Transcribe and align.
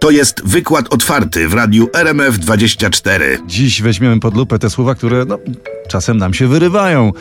To 0.00 0.10
jest 0.10 0.42
wykład 0.44 0.94
otwarty 0.94 1.48
w 1.48 1.54
radiu 1.54 1.86
RMF24. 1.86 3.20
Dziś 3.46 3.82
weźmiemy 3.82 4.20
pod 4.20 4.36
lupę 4.36 4.58
te 4.58 4.70
słowa, 4.70 4.94
które 4.94 5.24
no, 5.24 5.38
czasem 5.88 6.18
nam 6.18 6.34
się 6.34 6.46
wyrywają, 6.46 7.12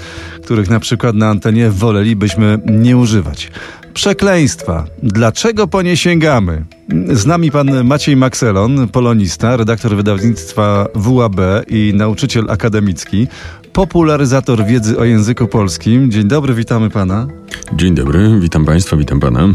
których 0.43 0.70
na 0.70 0.79
przykład 0.79 1.15
na 1.15 1.29
antenie 1.29 1.70
wolelibyśmy 1.70 2.59
nie 2.65 2.97
używać. 2.97 3.52
Przekleństwa. 3.93 4.86
Dlaczego 5.04 5.68
po 5.68 5.81
nie 5.81 5.97
sięgamy? 5.97 6.65
Z 7.13 7.25
nami 7.25 7.52
pan 7.52 7.84
Maciej 7.84 8.15
Makselon, 8.15 8.88
polonista, 8.88 9.57
redaktor 9.57 9.96
wydawnictwa 9.96 10.88
WAB 10.96 11.39
i 11.68 11.93
nauczyciel 11.96 12.46
akademicki, 12.50 13.27
popularyzator 13.73 14.66
wiedzy 14.66 15.00
o 15.00 15.04
języku 15.04 15.48
polskim. 15.48 16.11
Dzień 16.11 16.27
dobry, 16.27 16.54
witamy 16.54 16.89
pana. 16.89 17.27
Dzień 17.73 17.96
dobry, 17.96 18.39
witam 18.39 18.66
państwa, 18.66 18.98
witam 18.98 19.20
pana. 19.20 19.48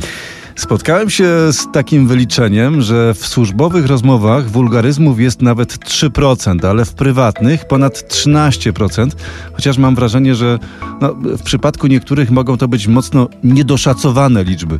Spotkałem 0.56 1.10
się 1.10 1.52
z 1.52 1.72
takim 1.72 2.06
wyliczeniem, 2.06 2.82
że 2.82 3.14
w 3.14 3.26
służbowych 3.26 3.86
rozmowach 3.86 4.50
wulgaryzmów 4.50 5.20
jest 5.20 5.42
nawet 5.42 5.84
3%, 5.84 6.66
ale 6.66 6.84
w 6.84 6.94
prywatnych 6.94 7.64
ponad 7.64 7.94
13%, 7.94 9.10
chociaż 9.52 9.78
mam 9.78 9.94
wrażenie, 9.94 10.34
że 10.34 10.58
no, 11.00 11.14
w 11.14 11.42
przypadku 11.42 11.86
niektórych 11.86 12.30
mogą 12.30 12.56
to 12.56 12.68
być 12.68 12.86
mocno 12.86 13.28
niedoszacowane 13.44 14.44
liczby. 14.44 14.78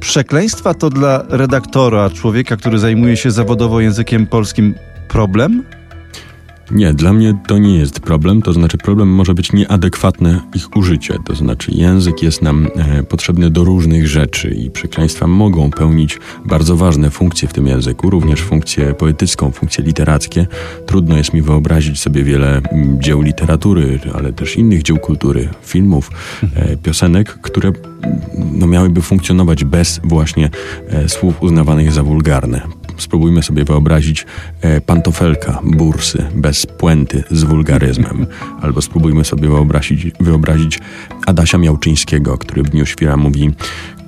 Przekleństwa 0.00 0.74
to 0.74 0.90
dla 0.90 1.22
redaktora, 1.28 2.10
człowieka, 2.10 2.56
który 2.56 2.78
zajmuje 2.78 3.16
się 3.16 3.30
zawodowo 3.30 3.80
językiem 3.80 4.26
polskim, 4.26 4.74
problem? 5.08 5.62
Nie, 6.70 6.94
dla 6.94 7.12
mnie 7.12 7.34
to 7.46 7.58
nie 7.58 7.78
jest 7.78 8.00
problem, 8.00 8.42
to 8.42 8.52
znaczy 8.52 8.78
problem 8.78 9.08
może 9.08 9.34
być 9.34 9.52
nieadekwatne 9.52 10.40
ich 10.54 10.76
użycie, 10.76 11.14
to 11.24 11.34
znaczy 11.34 11.70
język 11.74 12.22
jest 12.22 12.42
nam 12.42 12.68
e, 12.76 13.02
potrzebny 13.02 13.50
do 13.50 13.64
różnych 13.64 14.08
rzeczy 14.08 14.48
i 14.48 14.70
przekleństwa 14.70 15.26
mogą 15.26 15.70
pełnić 15.70 16.18
bardzo 16.44 16.76
ważne 16.76 17.10
funkcje 17.10 17.48
w 17.48 17.52
tym 17.52 17.66
języku, 17.66 18.10
również 18.10 18.40
funkcję 18.40 18.94
poetycką, 18.94 19.50
funkcje 19.50 19.84
literackie. 19.84 20.46
Trudno 20.86 21.16
jest 21.16 21.34
mi 21.34 21.42
wyobrazić 21.42 22.00
sobie 22.00 22.24
wiele 22.24 22.56
m, 22.56 22.98
dzieł 23.00 23.22
literatury, 23.22 24.00
ale 24.14 24.32
też 24.32 24.56
innych 24.56 24.82
dzieł 24.82 24.98
kultury, 24.98 25.48
filmów, 25.62 26.10
e, 26.56 26.76
piosenek, 26.76 27.38
które 27.42 27.72
no, 28.52 28.66
miałyby 28.66 29.02
funkcjonować 29.02 29.64
bez 29.64 30.00
właśnie 30.04 30.50
e, 30.88 31.08
słów 31.08 31.42
uznawanych 31.42 31.92
za 31.92 32.02
wulgarne. 32.02 32.85
Spróbujmy 32.98 33.42
sobie 33.42 33.64
wyobrazić 33.64 34.26
e, 34.60 34.80
pantofelka, 34.80 35.60
bursy, 35.64 36.26
bez 36.34 36.66
puenty, 36.66 37.24
z 37.30 37.44
wulgaryzmem. 37.44 38.26
Albo 38.62 38.82
spróbujmy 38.82 39.24
sobie 39.24 39.48
wyobrazić, 39.48 40.06
wyobrazić 40.20 40.78
Adasia 41.26 41.58
Miałczyńskiego, 41.58 42.38
który 42.38 42.62
w 42.62 42.70
Dniu 42.70 42.86
Świra 42.86 43.16
mówi 43.16 43.50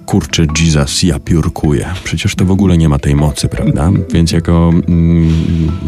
kurczę, 0.09 0.47
Jesus, 0.61 1.03
ja 1.03 1.19
piórkuję. 1.19 1.87
Przecież 2.05 2.35
to 2.35 2.45
w 2.45 2.51
ogóle 2.51 2.79
nie 2.79 2.89
ma 2.89 2.99
tej 2.99 3.15
mocy, 3.15 3.49
prawda? 3.49 3.91
Więc 4.13 4.33
jako, 4.33 4.71
mm, 4.89 5.33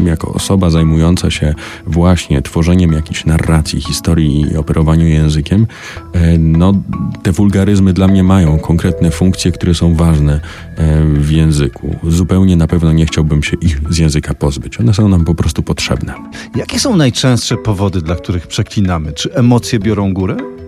jako 0.05 0.33
osoba 0.33 0.69
zajmująca 0.69 1.31
się 1.31 1.53
właśnie 1.87 2.41
tworzeniem 2.41 2.93
jakichś 2.93 3.25
narracji, 3.25 3.81
historii 3.81 4.41
i 4.41 4.57
operowaniu 4.57 5.07
językiem, 5.07 5.67
e, 6.13 6.37
no 6.37 6.73
te 7.23 7.31
wulgaryzmy 7.31 7.93
dla 7.93 8.07
mnie 8.07 8.23
mają 8.23 8.59
konkretne 8.59 9.11
funkcje, 9.11 9.51
które 9.51 9.73
są 9.73 9.95
ważne 9.95 10.33
e, 10.77 11.05
w 11.05 11.31
języku. 11.31 11.95
Zupełnie 12.07 12.55
na 12.55 12.67
pewno 12.67 12.93
nie 12.93 13.05
chciałbym 13.05 13.43
się 13.43 13.57
ich 13.61 13.81
z 13.89 13.97
języka 13.97 14.33
pozbyć. 14.33 14.79
One 14.79 14.93
są 14.93 15.09
nam 15.09 15.25
po 15.25 15.35
prostu 15.35 15.63
potrzebne. 15.63 16.13
Jakie 16.55 16.79
są 16.79 16.95
najczęstsze 16.95 17.57
powody, 17.57 18.01
dla 18.01 18.15
których 18.15 18.47
przeklinamy? 18.47 19.13
Czy 19.13 19.33
emocje 19.33 19.79
biorą 19.79 20.13
górę? 20.13 20.60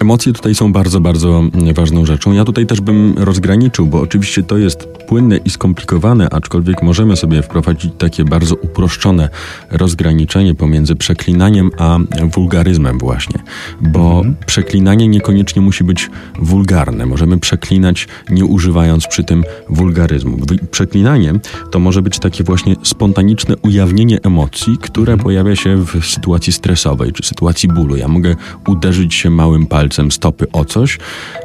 Emocje 0.00 0.32
tutaj 0.32 0.54
są 0.54 0.72
bardzo, 0.72 1.00
bardzo 1.00 1.42
ważną 1.74 2.06
rzeczą. 2.06 2.32
Ja 2.32 2.44
tutaj 2.44 2.66
też 2.66 2.80
bym 2.80 3.14
rozgraniczył, 3.18 3.86
bo 3.86 4.00
oczywiście 4.00 4.42
to 4.42 4.58
jest 4.58 4.88
płynne 5.08 5.36
i 5.36 5.50
skomplikowane, 5.50 6.28
aczkolwiek 6.30 6.82
możemy 6.82 7.16
sobie 7.16 7.42
wprowadzić 7.42 7.92
takie 7.98 8.24
bardzo 8.24 8.54
uproszczone 8.54 9.28
rozgraniczenie 9.70 10.54
pomiędzy 10.54 10.96
przeklinaniem 10.96 11.70
a 11.78 11.98
wulgaryzmem 12.34 12.98
właśnie. 12.98 13.42
Bo 13.80 14.16
mhm. 14.16 14.36
przeklinanie 14.46 15.08
niekoniecznie 15.08 15.62
musi 15.62 15.84
być 15.84 16.10
wulgarne. 16.38 17.06
Możemy 17.06 17.38
przeklinać 17.38 18.08
nie 18.30 18.44
używając 18.44 19.06
przy 19.06 19.24
tym 19.24 19.44
wulgaryzmu. 19.68 20.38
Przeklinanie 20.70 21.32
to 21.70 21.78
może 21.78 22.02
być 22.02 22.18
takie 22.18 22.44
właśnie 22.44 22.76
spontaniczne 22.82 23.56
ujawnienie 23.56 24.18
emocji, 24.22 24.78
które 24.80 25.12
mhm. 25.12 25.24
pojawia 25.24 25.56
się 25.56 25.76
w 25.76 26.06
sytuacji 26.06 26.52
stresowej 26.52 27.12
czy 27.12 27.22
sytuacji 27.22 27.68
bólu. 27.68 27.96
Ja 27.96 28.08
mogę 28.08 28.34
uderzyć 28.66 29.14
się 29.14 29.30
małym 29.30 29.66
palcem 29.66 29.85
palcem 29.86 30.10
stopy 30.10 30.46
o 30.52 30.64
coś 30.64 30.98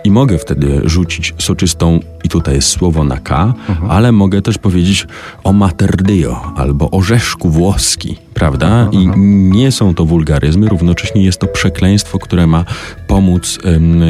i 0.04 0.12
mogę 0.12 0.38
wtedy 0.38 0.82
rzucić 0.84 1.34
soczystą, 1.38 2.00
i 2.24 2.30
tutaj 2.30 2.56
jest 2.56 2.68
słowo 2.68 3.04
na 3.04 3.18
K, 3.18 3.54
mhm. 3.70 3.92
ale 3.92 4.12
mogę 4.12 4.42
też 4.42 4.58
powiedzieć 4.58 5.08
o 5.44 5.54
materdio 5.54 6.54
albo 6.56 6.92
orzeszku 6.92 7.50
włoski 7.50 8.18
prawda? 8.34 8.90
I 8.92 9.08
nie 9.52 9.72
są 9.72 9.96
to 9.96 10.06
wulgaryzmy, 10.06 10.70
równocześnie 10.70 11.24
jest 11.24 11.40
to 11.40 11.48
przekleństwo, 11.48 12.20
które 12.20 12.48
ma 12.48 12.66
pomóc 13.08 13.60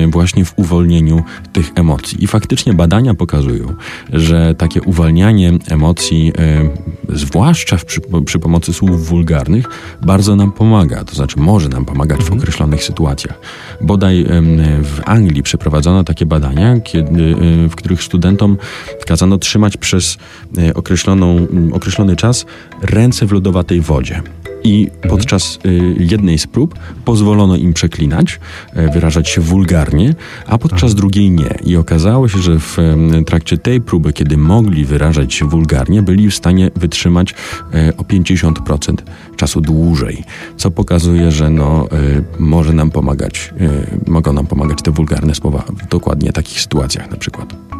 właśnie 0.07 0.45
w 0.45 0.53
uwolnieniu 0.55 1.23
tych 1.53 1.71
emocji. 1.75 2.23
I 2.23 2.27
faktycznie 2.27 2.73
badania 2.73 3.13
pokazują, 3.13 3.73
że 4.13 4.55
takie 4.55 4.81
uwalnianie 4.81 5.53
emocji, 5.67 6.33
zwłaszcza 7.11 7.77
przy, 7.85 8.01
przy 8.25 8.39
pomocy 8.39 8.73
słów 8.73 9.07
wulgarnych, 9.07 9.66
bardzo 10.01 10.35
nam 10.35 10.51
pomaga. 10.51 11.03
To 11.03 11.16
znaczy 11.16 11.39
może 11.39 11.69
nam 11.69 11.85
pomagać 11.85 12.17
w 12.19 12.22
mhm. 12.22 12.39
określonych 12.39 12.83
sytuacjach. 12.83 13.39
Bodaj 13.81 14.25
w 14.83 14.99
Anglii 15.05 15.44
przeprowadzono 15.44 16.03
takie 16.03 16.25
badania, 16.25 16.79
kiedy, 16.79 17.35
w 17.69 17.75
których 17.75 18.03
studentom 18.03 18.57
kazano 19.07 19.38
trzymać 19.38 19.77
przez 19.77 20.17
e, 20.57 20.73
określoną, 20.73 21.47
określony 21.73 22.16
czas 22.16 22.45
ręce 22.81 23.25
w 23.25 23.31
lodowatej 23.31 23.81
wodzie. 23.81 24.22
I 24.63 24.88
podczas 25.09 25.59
y, 25.66 25.95
jednej 25.99 26.38
z 26.38 26.47
prób 26.47 26.79
pozwolono 27.05 27.55
im 27.55 27.73
przeklinać, 27.73 28.39
e, 28.73 28.91
wyrażać 28.94 29.29
się 29.29 29.41
wulgarnie, 29.41 30.16
a 30.47 30.57
podczas 30.57 30.95
drugiej 30.95 31.31
nie. 31.31 31.57
I 31.66 31.75
okazało 31.75 32.27
się, 32.27 32.39
że 32.39 32.59
w 32.59 32.77
trakcie 33.25 33.57
tej 33.57 33.81
próby, 33.81 34.13
kiedy 34.13 34.38
mogli 34.38 34.85
wyrażać 34.85 35.33
się 35.33 35.49
wulgarnie, 35.49 36.01
byli 36.01 36.31
w 36.31 36.35
stanie 36.35 36.72
wytrzymać 36.75 37.35
o 37.97 38.03
50% 38.03 38.95
czasu 39.35 39.61
dłużej, 39.61 40.23
co 40.57 40.72
pokazuje, 40.72 41.31
że 41.31 41.49
no, 41.49 41.88
może 42.39 42.73
nam 42.73 42.91
pomagać, 42.91 43.53
mogą 44.07 44.33
nam 44.33 44.47
pomagać 44.47 44.81
te 44.81 44.91
wulgarne 44.91 45.35
słowa 45.35 45.63
w 45.83 45.88
dokładnie 45.89 46.33
takich 46.33 46.61
sytuacjach 46.61 47.11
na 47.11 47.17
przykład. 47.17 47.70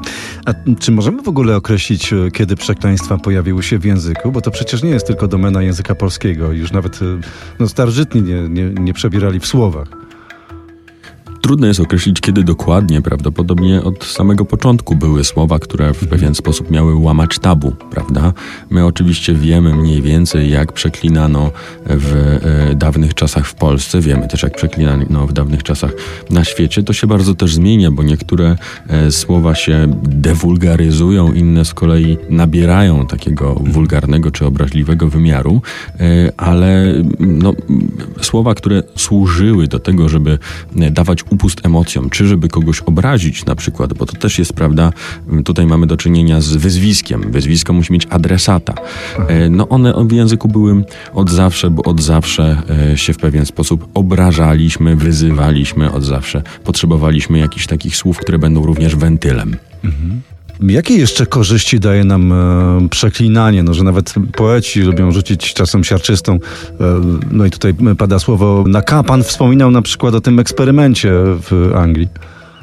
A 0.46 0.54
czy 0.80 0.92
możemy 0.92 1.22
w 1.22 1.28
ogóle 1.28 1.56
określić, 1.56 2.14
kiedy 2.34 2.56
przekleństwa 2.56 3.18
pojawiły 3.18 3.64
się 3.64 3.80
w 3.80 3.86
języku? 3.86 4.32
Bo 4.32 4.42
to 4.42 4.52
przecież 4.52 4.84
nie 4.84 4.90
jest 4.90 5.08
tylko 5.08 5.28
domena 5.28 5.62
języka 5.62 5.96
polskiego. 5.96 6.52
Już 6.52 6.72
nawet 6.72 7.02
y, 7.02 7.06
no, 7.60 7.68
starożytni 7.68 8.22
nie, 8.22 8.50
nie, 8.50 8.64
nie 8.64 8.94
przebierali 8.94 9.40
w 9.40 9.48
słowach. 9.48 9.88
Trudno 11.42 11.68
jest 11.68 11.80
określić, 11.80 12.22
kiedy 12.22 12.44
dokładnie. 12.44 13.02
Prawdopodobnie 13.02 13.84
od 13.84 14.06
samego 14.06 14.46
początku 14.46 14.96
były 14.96 15.24
słowa, 15.24 15.60
które 15.60 15.94
w 15.94 16.08
pewien 16.08 16.36
sposób 16.36 16.72
miały 16.72 16.96
łamać 16.96 17.40
tabu, 17.40 17.72
prawda? 17.72 18.34
My 18.70 18.86
oczywiście 18.86 19.34
wiemy 19.34 19.76
mniej 19.76 20.02
więcej, 20.02 20.50
jak 20.50 20.72
przeklinano 20.74 21.52
w 21.86 22.16
e, 22.72 22.76
dawnych 22.76 23.14
czasach 23.14 23.48
w 23.48 23.56
Polsce. 23.56 24.02
Wiemy 24.02 24.28
też, 24.28 24.44
jak 24.44 24.56
przeklinano 24.56 25.28
w 25.28 25.34
dawnych 25.34 25.64
czasach 25.64 25.92
na 26.30 26.44
świecie. 26.44 26.84
To 26.84 26.94
się 26.94 27.08
bardzo 27.08 27.36
też 27.36 27.56
zmienia, 27.56 27.92
bo 27.92 28.04
niektóre 28.04 28.56
e, 28.88 29.12
słowa 29.12 29.56
się 29.56 29.88
dewulgaryzują, 30.04 31.34
inne 31.34 31.66
z 31.66 31.74
kolei 31.74 32.18
nabierają 32.30 33.08
takiego 33.08 33.54
wulgarnego 33.54 34.32
czy 34.32 34.46
obraźliwego 34.46 35.08
wymiaru, 35.08 35.62
e, 36.00 36.32
ale 36.38 36.94
no, 37.20 37.54
słowa, 38.22 38.56
które 38.56 38.84
służyły 38.96 39.68
do 39.68 39.80
tego, 39.80 40.10
żeby 40.10 40.38
dawać 40.92 41.24
upust 41.32 41.66
emocjom, 41.66 42.10
czy 42.10 42.28
żeby 42.28 42.50
kogoś 42.50 42.80
obrazić 42.80 43.46
na 43.46 43.56
przykład, 43.56 43.94
bo 43.94 44.06
to 44.06 44.14
też 44.14 44.40
jest 44.40 44.54
prawda, 44.54 44.94
tutaj 45.46 45.66
mamy 45.66 45.88
do 45.88 45.98
czynienia 45.98 46.42
z 46.42 46.56
wyzwiskiem. 46.56 47.32
Wyzwisko 47.32 47.74
musi 47.74 47.94
mieć 47.94 48.08
adresata. 48.10 48.74
E, 49.28 49.50
no 49.50 49.70
one 49.70 49.94
w 50.08 50.12
języku 50.12 50.48
były 50.48 50.84
od 51.14 51.30
zawsze, 51.30 51.70
bo 51.70 51.84
od 51.84 52.02
zawsze 52.02 52.62
e, 52.94 52.98
się 52.98 53.14
w 53.14 53.18
pewien 53.18 53.46
sposób 53.46 53.88
obrażaliśmy, 53.94 54.96
wyzywaliśmy, 54.96 55.92
od 55.92 56.04
zawsze 56.04 56.44
potrzebowaliśmy 56.64 57.40
jakichś 57.40 57.68
takich 57.68 57.96
słów, 57.96 58.18
które 58.18 58.40
będą 58.40 58.66
również 58.66 58.96
wentylem. 58.96 59.56
Mhm. 59.84 60.22
Jakie 60.68 60.98
jeszcze 60.98 61.26
korzyści 61.26 61.80
daje 61.80 62.04
nam 62.04 62.32
e, 62.32 62.90
przeklinanie? 62.90 63.64
No, 63.64 63.74
że 63.74 63.84
nawet 63.84 64.14
poeci 64.36 64.82
lubią 64.82 65.12
rzucić 65.12 65.54
czasem 65.54 65.84
siarczystą. 65.84 66.34
E, 66.34 66.40
no 67.32 67.46
i 67.46 67.52
tutaj 67.52 67.74
pada 67.98 68.20
słowo 68.20 68.64
na. 68.68 68.82
Pan 69.04 69.24
wspominał 69.24 69.72
na 69.72 69.82
przykład 69.82 70.16
o 70.16 70.22
tym 70.22 70.40
eksperymencie 70.40 71.12
w 71.14 71.72
Anglii. 71.76 72.08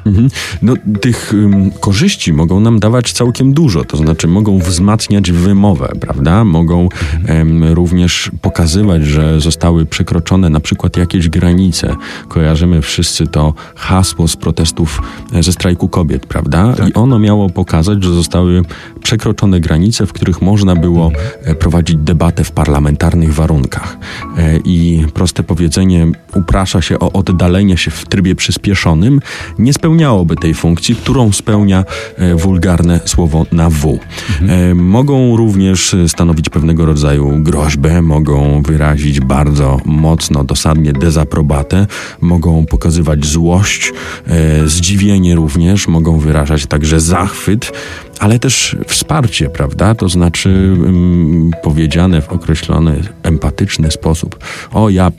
Mhm. 0.09 0.29
No, 0.61 0.73
tych 1.01 1.33
ym, 1.33 1.71
korzyści 1.79 2.33
mogą 2.33 2.59
nam 2.59 2.79
dawać 2.79 3.11
całkiem 3.11 3.53
dużo, 3.53 3.85
to 3.85 3.97
znaczy 3.97 4.27
mogą 4.27 4.59
wzmacniać 4.59 5.31
wymowę, 5.31 5.91
prawda? 5.99 6.43
Mogą 6.43 6.89
ym, 7.29 7.63
również 7.63 8.31
pokazywać, 8.41 9.05
że 9.05 9.41
zostały 9.41 9.85
przekroczone 9.85 10.49
na 10.49 10.59
przykład 10.59 10.97
jakieś 10.97 11.29
granice. 11.29 11.95
Kojarzymy 12.27 12.81
wszyscy 12.81 13.27
to 13.27 13.53
hasło 13.75 14.27
z 14.27 14.35
protestów 14.35 15.01
e, 15.33 15.43
ze 15.43 15.51
strajku 15.51 15.87
kobiet, 15.87 16.25
prawda? 16.25 16.75
I 16.89 16.93
ono 16.93 17.19
miało 17.19 17.49
pokazać, 17.49 18.03
że 18.03 18.13
zostały 18.13 18.61
przekroczone 19.03 19.59
granice, 19.59 20.05
w 20.05 20.13
których 20.13 20.41
można 20.41 20.75
było 20.75 21.11
e, 21.43 21.55
prowadzić 21.55 21.97
debatę 21.97 22.43
w 22.43 22.51
parlamentarnych 22.51 23.33
warunkach. 23.33 23.97
E, 24.37 24.57
I 24.57 25.05
proste 25.13 25.43
powiedzenie 25.43 26.07
uprasza 26.35 26.81
się 26.81 26.99
o 26.99 27.11
oddalenie 27.11 27.77
się 27.77 27.91
w 27.91 28.05
trybie 28.05 28.35
przyspieszonym, 28.35 29.19
nie 29.59 29.73
spełniałoby 29.99 30.35
tej 30.35 30.53
funkcji, 30.53 30.95
którą 30.95 31.31
spełnia 31.31 31.85
e, 32.17 32.35
wulgarne 32.35 32.99
słowo 33.05 33.45
na 33.51 33.69
W. 33.69 33.99
E, 34.47 34.75
Mogą 34.75 35.37
również 35.37 35.95
stanowić 36.07 36.49
pewnego 36.49 36.85
rodzaju 36.85 37.43
groźbę, 37.43 38.01
mogą 38.01 38.61
wyrazić 38.61 39.19
bardzo 39.19 39.77
mocno, 39.85 40.43
dosadnie 40.43 40.93
dezaprobatę, 40.93 41.87
mogą 42.21 42.65
pokazywać 42.65 43.25
złość, 43.25 43.93
e, 44.27 44.67
zdziwienie 44.67 45.35
również, 45.35 45.87
mogą 45.87 46.19
wyrażać 46.19 46.65
także 46.65 46.99
zachwyt, 46.99 47.71
ale 48.19 48.39
też 48.39 48.77
wsparcie, 48.87 49.49
prawda? 49.49 49.95
To 49.95 50.09
znaczy 50.09 50.49
mm, 50.49 51.51
powiedziane 51.63 52.21
w 52.21 52.29
określony, 52.29 53.01
empatyczny 53.23 53.91
sposób. 53.91 54.39
O, 54.73 54.89
ja 54.89 55.11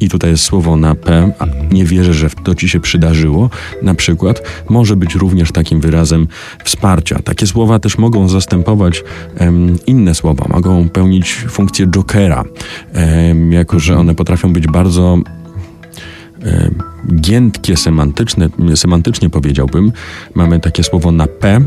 i 0.00 0.08
tutaj 0.08 0.30
jest 0.30 0.44
słowo 0.44 0.76
na 0.76 0.94
P, 0.94 1.32
a 1.38 1.46
nie 1.72 1.84
wierzę, 1.84 2.14
że 2.14 2.30
to 2.44 2.54
ci 2.54 2.68
się 2.68 2.80
przydarzyło, 2.80 3.50
na 3.82 3.94
przykład, 3.94 4.42
może 4.68 4.96
być 4.96 5.14
również 5.14 5.52
takim 5.52 5.80
wyrazem 5.80 6.28
wsparcia. 6.64 7.18
Takie 7.24 7.46
słowa 7.46 7.78
też 7.78 7.98
mogą 7.98 8.28
zastępować 8.28 9.04
em, 9.34 9.76
inne 9.86 10.14
słowa, 10.14 10.46
mogą 10.48 10.88
pełnić 10.88 11.34
funkcję 11.34 11.86
jokera, 11.86 12.44
em, 12.92 13.52
jako 13.52 13.78
że 13.78 13.98
one 13.98 14.14
potrafią 14.14 14.52
być 14.52 14.66
bardzo 14.66 15.18
e, 16.42 16.70
giętkie 17.14 17.76
semantyczne, 17.76 18.48
semantycznie 18.74 19.30
powiedziałbym. 19.30 19.92
Mamy 20.34 20.60
takie 20.60 20.82
słowo 20.82 21.12
na 21.12 21.26
P 21.26 21.60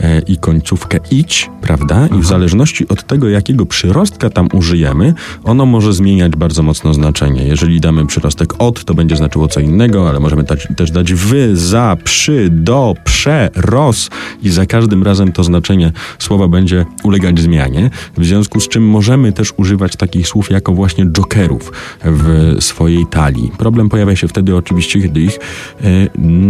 e, 0.00 0.20
i 0.20 0.36
końcówkę 0.36 0.98
idź, 1.10 1.50
prawda? 1.60 2.06
I 2.18 2.20
w 2.20 2.26
zależności 2.26 2.88
od 2.88 3.06
tego, 3.06 3.28
jakiego 3.28 3.66
przyrostka 3.66 4.30
tam 4.30 4.48
użyjemy, 4.52 5.14
ono 5.44 5.66
może 5.66 5.92
zmieniać 5.92 6.36
bardzo 6.36 6.62
mocno 6.62 6.94
znaczenie. 6.94 7.42
Jeżeli 7.42 7.80
damy 7.80 8.06
przyrostek 8.06 8.54
od, 8.58 8.84
to 8.84 8.94
będzie 8.94 9.16
znaczyło 9.16 9.48
co 9.48 9.60
innego, 9.60 10.08
ale 10.08 10.20
możemy 10.20 10.42
dać, 10.42 10.68
też 10.76 10.90
dać 10.90 11.14
wy, 11.14 11.56
za, 11.56 11.96
przy, 12.04 12.48
do, 12.50 12.94
prze, 13.04 13.50
roz 13.54 14.10
i 14.42 14.50
za 14.50 14.66
każdym 14.66 15.02
razem 15.02 15.32
to 15.32 15.44
znaczenie 15.44 15.92
słowa 16.18 16.48
będzie 16.48 16.86
ulegać 17.02 17.40
zmianie. 17.40 17.90
W 18.18 18.24
związku 18.24 18.60
z 18.60 18.68
czym 18.68 18.88
możemy 18.88 19.32
też 19.32 19.52
używać 19.56 19.96
takich 19.96 20.28
słów 20.28 20.50
jako 20.50 20.72
właśnie 20.72 21.06
jokerów 21.06 21.72
w 22.04 22.56
swojej 22.60 23.06
talii. 23.06 23.52
Problem 23.58 23.88
pojawia 23.88 24.16
się 24.16 24.28
wtedy 24.28 24.56
oczywiście, 24.56 24.79
kiedy 24.88 25.20
ich 25.20 25.38
e, 25.38 25.88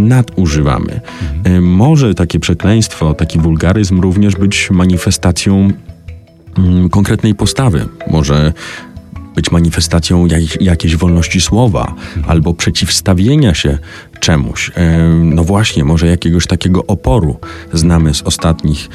nadużywamy. 0.08 1.00
E, 1.44 1.60
może 1.60 2.14
takie 2.14 2.40
przekleństwo, 2.40 3.14
taki 3.14 3.38
wulgaryzm 3.38 4.00
również 4.00 4.36
być 4.36 4.70
manifestacją 4.70 5.70
mm, 6.58 6.88
konkretnej 6.88 7.34
postawy. 7.34 7.88
Może 8.10 8.52
być 9.34 9.50
manifestacją 9.50 10.26
jak, 10.26 10.62
jakiejś 10.62 10.96
wolności 10.96 11.40
słowa 11.40 11.94
albo 12.26 12.54
przeciwstawienia 12.54 13.54
się 13.54 13.78
czemuś. 14.20 14.70
E, 14.74 14.98
no 15.08 15.44
właśnie, 15.44 15.84
może 15.84 16.06
jakiegoś 16.06 16.46
takiego 16.46 16.86
oporu. 16.86 17.36
Znamy 17.72 18.14
z 18.14 18.22
ostatnich 18.22 18.88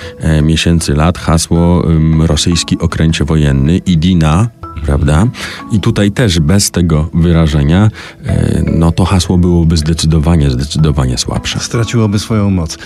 miesięcy, 0.43 0.93
lat 0.93 1.17
hasło 1.17 1.83
rosyjski 2.19 2.79
okręcie 2.79 3.25
wojenny 3.25 3.77
Idina, 3.77 4.49
prawda? 4.85 5.27
I 5.71 5.79
tutaj 5.79 6.11
też 6.11 6.39
bez 6.39 6.71
tego 6.71 7.09
wyrażenia, 7.13 7.89
e, 8.25 8.63
no 8.77 8.91
to 8.91 9.05
hasło 9.05 9.37
byłoby 9.37 9.77
zdecydowanie, 9.77 10.51
zdecydowanie 10.51 11.17
słabsze. 11.17 11.59
Straciłoby 11.59 12.19
swoją 12.19 12.49
moc. 12.49 12.77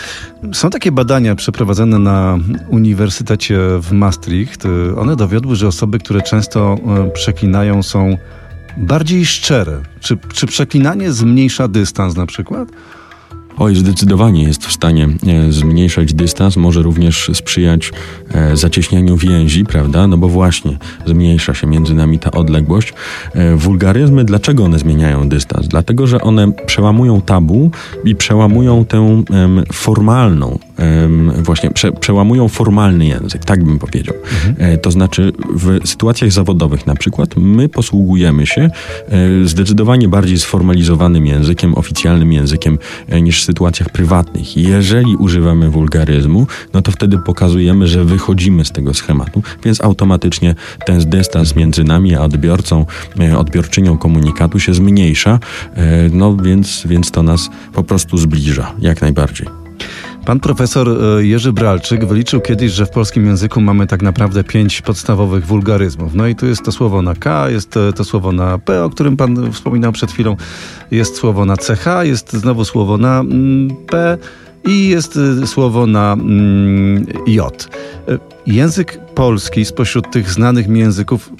Są 0.53 0.69
takie 0.69 0.91
badania 0.91 1.36
przeprowadzone 1.36 2.00
na 2.00 2.38
Uniwersytecie 2.69 3.59
w 3.81 3.91
Maastricht. 3.91 4.63
One 4.97 5.15
dowiodły, 5.15 5.56
że 5.56 5.68
osoby, 5.68 6.00
które 6.00 6.21
często 6.21 6.77
e, 7.07 7.12
przeklinają, 7.12 7.83
są 7.83 8.18
bardziej 8.77 9.25
szczere. 9.25 9.81
Czy, 10.00 10.18
czy 10.33 10.47
przeklinanie 10.47 11.12
zmniejsza 11.12 11.68
dystans 11.68 12.15
na 12.15 12.25
przykład? 12.25 12.69
Oj, 13.59 13.75
zdecydowanie 13.75 14.44
jest 14.44 14.65
w 14.65 14.71
stanie 14.71 15.07
e, 15.27 15.51
zmniejszać 15.51 16.13
dystans, 16.13 16.57
może 16.57 16.81
również 16.81 17.31
sprzyjać 17.33 17.91
e, 18.31 18.57
zacieśnianiu 18.57 19.17
więzi, 19.17 19.65
prawda? 19.65 20.07
No 20.07 20.17
bo 20.17 20.29
właśnie 20.29 20.77
zmniejsza 21.06 21.53
się 21.53 21.67
między 21.67 21.94
nami 21.94 22.19
ta 22.19 22.31
odległość. 22.31 22.94
E, 23.33 23.56
wulgaryzmy, 23.56 24.23
dlaczego 24.23 24.63
one 24.63 24.79
zmieniają 24.79 25.29
dystans? 25.29 25.67
Dlatego, 25.67 26.07
że 26.07 26.21
one 26.21 26.51
przełamują 26.51 27.21
tabu 27.21 27.71
i 28.06 28.15
przełamują 28.15 28.85
tę 28.85 29.23
formalną, 29.73 30.59
właśnie 31.43 31.71
prze, 31.71 31.91
przełamują 31.91 32.47
formalny 32.47 33.05
język, 33.05 33.45
tak 33.45 33.63
bym 33.63 33.79
powiedział. 33.79 34.15
E, 34.57 34.77
to 34.77 34.91
znaczy 34.91 35.31
w 35.55 35.87
sytuacjach 35.87 36.31
zawodowych 36.31 36.87
na 36.87 36.95
przykład 36.95 37.37
my 37.37 37.69
posługujemy 37.69 38.45
się 38.45 38.61
e, 38.61 38.69
zdecydowanie 39.45 40.07
bardziej 40.07 40.39
sformalizowanym 40.39 41.25
językiem, 41.25 41.75
oficjalnym 41.75 42.33
językiem 42.33 42.77
e, 43.09 43.21
niż 43.21 43.41
w 43.41 43.45
sytuacjach 43.45 43.89
prywatnych. 43.89 44.57
Jeżeli 44.57 45.15
używamy 45.15 45.69
wulgaryzmu, 45.69 46.47
no 46.73 46.81
to 46.81 46.91
wtedy 46.91 47.17
pokazujemy, 47.17 47.87
że 47.87 48.05
wychodzimy 48.05 48.65
z 48.65 48.71
tego 48.71 48.93
schematu, 48.93 49.43
więc 49.63 49.81
automatycznie 49.81 50.55
ten 50.85 51.09
dystans 51.09 51.55
między 51.55 51.83
nami 51.83 52.15
a 52.15 52.21
odbiorcą, 52.21 52.85
odbiorczynią 53.37 53.97
komunikatu 53.97 54.59
się 54.59 54.73
zmniejsza, 54.73 55.39
no 56.11 56.35
więc, 56.35 56.83
więc 56.85 57.11
to 57.11 57.23
nas 57.23 57.49
po 57.73 57.83
prostu 57.83 58.17
zbliża, 58.17 58.71
jak 58.79 59.01
najbardziej. 59.01 59.69
Pan 60.25 60.39
profesor 60.39 60.89
e, 60.89 61.25
Jerzy 61.25 61.54
Bralczyk 61.54 62.06
wyliczył 62.06 62.42
kiedyś, 62.42 62.71
że 62.71 62.86
w 62.86 62.89
polskim 62.89 63.25
języku 63.25 63.62
mamy 63.62 63.88
tak 63.88 64.01
naprawdę 64.01 64.44
pięć 64.44 64.81
podstawowych 64.81 65.45
wulgaryzmów. 65.45 66.16
No 66.16 66.27
i 66.27 66.36
tu 66.36 66.45
jest 66.45 66.63
to 66.63 66.71
słowo 66.71 67.01
na 67.01 67.16
K, 67.16 67.50
jest 67.50 67.71
to, 67.71 67.94
to 67.94 68.04
słowo 68.04 68.31
na 68.31 68.57
P, 68.57 68.83
o 68.83 68.89
którym 68.89 69.18
pan 69.18 69.51
wspominał 69.51 69.92
przed 69.92 70.12
chwilą, 70.12 70.36
jest 70.92 71.16
słowo 71.16 71.45
na 71.45 71.56
CH, 71.56 71.86
jest 72.04 72.33
znowu 72.33 72.66
słowo 72.66 72.98
na 72.98 73.19
mm, 73.19 73.75
P 73.88 74.18
i 74.66 74.88
jest 74.88 75.16
y, 75.16 75.48
słowo 75.48 75.88
na 75.88 76.13
mm, 76.13 77.06
J. 77.27 77.69
E, 78.07 78.18
Język 78.48 79.00
polski 79.16 79.66
spośród 79.66 80.12
tych 80.12 80.31
znanych 80.31 80.68
mi 80.68 80.80
języków 80.80 81.33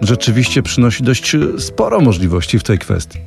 rzeczywiście 0.00 0.62
przynosi 0.62 1.02
dość 1.02 1.36
sporo 1.58 2.00
możliwości 2.00 2.58
w 2.58 2.62
tej 2.62 2.78
kwestii. 2.78 3.18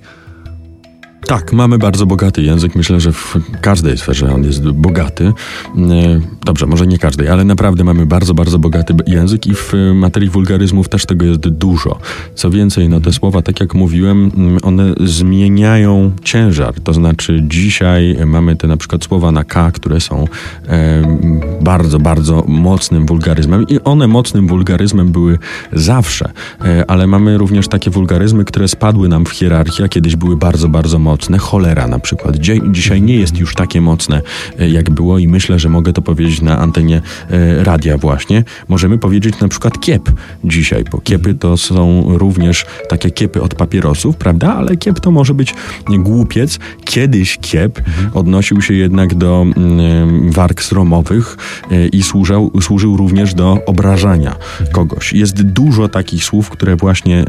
Tak, 1.28 1.54
mamy 1.54 1.78
bardzo 1.78 2.06
bogaty 2.06 2.42
język. 2.42 2.76
Myślę, 2.76 3.00
że 3.00 3.12
w 3.12 3.38
każdej 3.62 3.98
sferze 3.98 4.34
on 4.34 4.44
jest 4.44 4.70
bogaty. 4.70 5.34
E, 5.78 6.44
Dobrze, 6.46 6.66
może 6.66 6.88
nie 6.88 6.98
każdej, 6.98 7.30
ale 7.30 7.44
naprawdę 7.44 7.84
mamy 7.84 8.06
bardzo, 8.06 8.34
bardzo 8.34 8.60
bogaty 8.60 8.96
język 9.08 9.48
i 9.48 9.56
w 9.56 9.74
materii 9.94 10.30
wulgaryzmów 10.30 10.90
też 10.90 11.06
tego 11.06 11.26
jest 11.26 11.40
dużo. 11.40 12.00
Co 12.36 12.50
więcej, 12.50 12.90
no 12.90 13.02
te 13.02 13.14
słowa, 13.14 13.42
tak 13.42 13.60
jak 13.60 13.74
mówiłem, 13.74 14.32
mm, 14.38 14.58
one 14.64 14.94
zmieniają 15.00 16.12
ciężar. 16.24 16.74
To 16.84 16.94
znaczy 16.94 17.44
dzisiaj 17.48 18.18
mamy 18.26 18.56
te 18.56 18.68
na 18.68 18.78
przykład 18.78 19.04
słowa 19.04 19.32
na 19.32 19.44
K, 19.44 19.72
które 19.72 20.00
są 20.00 20.26
e, 20.68 21.18
bardzo, 21.62 22.00
bardzo 22.00 22.44
mocnym 22.48 23.06
wulgaryzmem 23.06 23.66
i 23.70 23.80
one 23.84 24.08
mocnym 24.08 24.48
wulgaryzmem 24.48 25.12
były 25.12 25.38
zawsze, 25.74 26.32
e, 26.66 26.92
ale 26.92 27.08
mamy 27.08 27.38
również 27.38 27.68
takie 27.68 27.92
wulgaryzmy, 27.92 28.46
które 28.46 28.68
spadły 28.68 29.10
nam 29.10 29.26
w 29.26 29.30
hierarchii, 29.30 29.86
a 29.86 29.88
kiedyś 29.88 30.16
były 30.16 30.38
bardzo, 30.38 30.70
bardzo 30.70 31.00
mocne. 31.00 31.13
Cholera 31.40 31.88
na 31.88 32.00
przykład. 32.00 32.38
Dzisiaj 32.72 33.02
nie 33.02 33.16
jest 33.16 33.38
już 33.38 33.56
takie 33.56 33.82
mocne, 33.82 34.22
e, 34.60 34.70
jak 34.70 34.90
było 34.90 35.20
i 35.20 35.28
myślę, 35.28 35.60
że 35.60 35.70
mogę 35.70 35.94
to 35.94 36.02
powiedzieć 36.02 36.42
na 36.42 36.60
antenie 36.60 37.02
e, 37.30 37.64
radia 37.64 37.98
właśnie. 37.98 38.44
Możemy 38.68 38.98
powiedzieć 38.98 39.40
na 39.40 39.48
przykład 39.48 39.80
kiep 39.80 40.12
dzisiaj, 40.44 40.84
bo 40.92 41.02
kiepy 41.02 41.34
to 41.34 41.58
są 41.58 42.04
również 42.18 42.66
takie 42.90 43.12
kiepy 43.12 43.42
od 43.42 43.56
papierosów, 43.56 44.16
prawda? 44.16 44.56
Ale 44.56 44.78
kiep 44.78 45.00
to 45.00 45.12
może 45.12 45.34
być 45.34 45.56
głupiec. 45.90 46.60
Kiedyś 46.86 47.38
kiep 47.38 47.82
odnosił 48.14 48.62
się 48.62 48.74
jednak 48.74 49.16
do 49.16 49.46
mm, 49.58 50.32
warg 50.32 50.62
sromowych 50.62 51.38
e, 51.72 51.88
i 51.88 52.04
służył, 52.04 52.52
służył 52.62 52.98
również 52.98 53.34
do 53.34 53.58
obrażania 53.66 54.36
kogoś. 54.72 55.14
Jest 55.14 55.42
dużo 55.42 55.90
takich 55.90 56.24
słów, 56.24 56.50
które 56.50 56.76
właśnie 56.76 57.26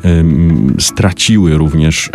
straciły 0.79 1.59
również 1.59 2.11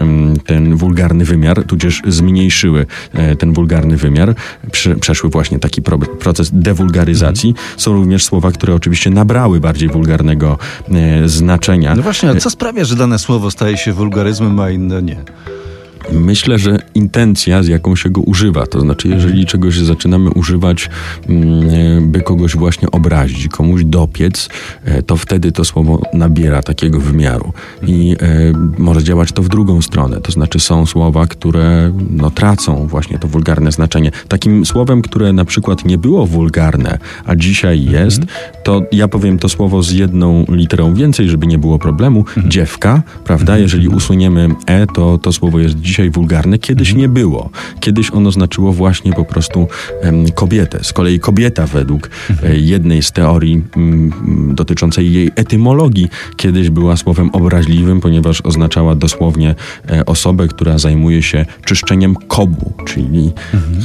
ten 0.46 0.76
wulgarny 0.76 1.26
wymiar, 1.26 1.59
tudzież 1.64 2.02
zmniejszyły 2.08 2.86
e, 3.14 3.36
ten 3.36 3.54
wulgarny 3.54 3.98
wymiar, 3.98 4.36
Prze, 4.72 4.96
przeszły 4.96 5.30
właśnie 5.30 5.60
taki 5.60 5.82
pro, 5.82 5.98
proces 6.00 6.50
dewulgaryzacji. 6.54 7.54
Są 7.78 7.94
również 7.94 8.26
słowa, 8.26 8.52
które 8.52 8.76
oczywiście 8.76 9.10
nabrały 9.10 9.60
bardziej 9.60 9.90
wulgarnego 9.90 10.58
e, 10.92 11.30
znaczenia. 11.30 11.96
No 11.96 12.02
właśnie, 12.02 12.30
a 12.30 12.36
co 12.36 12.50
sprawia, 12.50 12.86
że 12.86 12.96
dane 12.96 13.20
słowo 13.20 13.52
staje 13.52 13.78
się 13.78 13.94
wulgaryzmem, 13.94 14.60
a 14.60 14.70
inne 14.70 15.02
nie? 15.02 15.18
Myślę, 16.14 16.60
że 16.60 16.78
intencja, 16.96 17.64
z 17.64 17.68
jaką 17.68 17.96
się 17.96 18.10
go 18.10 18.22
używa, 18.22 18.66
to 18.66 18.80
znaczy, 18.80 19.08
jeżeli 19.08 19.46
czegoś 19.46 19.80
zaczynamy 19.80 20.30
używać, 20.30 20.90
mm, 21.30 22.12
by 22.12 22.22
kogoś 22.22 22.56
właśnie 22.56 22.92
obrazić, 22.92 23.48
komuś 23.48 23.84
dopiec, 23.84 24.50
e, 24.86 25.04
to 25.04 25.18
wtedy 25.18 25.52
to 25.52 25.66
słowo 25.66 26.02
nabiera 26.14 26.64
takiego 26.64 27.00
wymiaru. 27.00 27.54
I 27.88 28.16
e, 28.22 28.54
może 28.78 29.04
działać 29.04 29.32
to 29.32 29.44
w 29.44 29.50
drugą 29.50 29.82
stronę. 29.82 30.22
To 30.22 30.32
znaczy, 30.32 30.60
są 30.60 30.86
słowa, 30.86 31.28
które 31.28 31.94
no, 32.10 32.32
tracą 32.32 32.88
właśnie 32.88 33.20
to 33.20 33.28
wulgarne 33.28 33.72
znaczenie. 33.72 34.12
Takim 34.28 34.66
słowem, 34.66 35.02
które 35.02 35.34
na 35.34 35.46
przykład 35.46 35.86
nie 35.86 35.98
było 35.98 36.26
wulgarne, 36.26 36.98
a 37.26 37.36
dzisiaj 37.36 37.86
jest, 37.86 38.22
to 38.64 38.82
ja 38.92 39.08
powiem 39.08 39.40
to 39.40 39.50
słowo 39.50 39.84
z 39.84 39.92
jedną 39.92 40.46
literą 40.50 40.94
więcej, 40.94 41.30
żeby 41.30 41.48
nie 41.48 41.58
było 41.58 41.80
problemu. 41.80 42.26
Dziewka, 42.48 43.02
prawda? 43.24 43.58
Jeżeli 43.58 43.88
usuniemy 43.88 44.50
e, 44.66 44.88
to 44.88 45.18
to 45.18 45.34
słowo 45.34 45.60
jest 45.60 45.80
dzisiaj 45.80 45.99
wulgarne. 46.08 46.58
Kiedyś 46.58 46.94
nie 46.94 47.10
było. 47.10 47.50
Kiedyś 47.80 48.12
ono 48.12 48.32
znaczyło 48.32 48.74
właśnie 48.74 49.14
po 49.14 49.26
prostu 49.26 49.68
em, 50.02 50.32
kobietę. 50.32 50.84
Z 50.84 50.94
kolei 50.94 51.20
kobieta 51.20 51.68
według 51.68 52.10
e, 52.44 52.58
jednej 52.58 53.04
z 53.04 53.12
teorii 53.12 53.64
m, 53.78 54.12
dotyczącej 54.56 55.14
jej 55.14 55.32
etymologii 55.36 56.10
kiedyś 56.36 56.70
była 56.70 56.98
słowem 56.98 57.30
obraźliwym, 57.30 58.02
ponieważ 58.02 58.42
oznaczała 58.42 58.96
dosłownie 58.96 59.56
e, 59.90 60.06
osobę, 60.06 60.48
która 60.48 60.78
zajmuje 60.78 61.24
się 61.24 61.46
czyszczeniem 61.66 62.16
kobu, 62.16 62.74
czyli 62.86 63.32